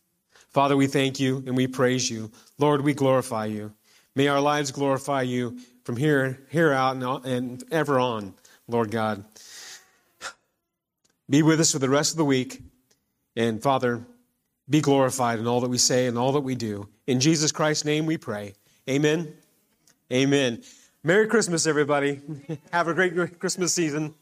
[0.49, 2.31] Father, we thank you and we praise you.
[2.59, 3.73] Lord, we glorify you.
[4.17, 8.35] May our lives glorify you from here, here out and, and ever on,
[8.71, 9.25] Lord God.
[11.29, 12.61] Be with us for the rest of the week.
[13.37, 14.05] And Father,
[14.69, 16.89] be glorified in all that we say and all that we do.
[17.07, 18.55] In Jesus Christ's name we pray.
[18.89, 19.35] Amen.
[20.13, 20.63] Amen.
[21.05, 22.21] Merry Christmas, everybody.
[22.73, 24.15] Have a great Christmas season.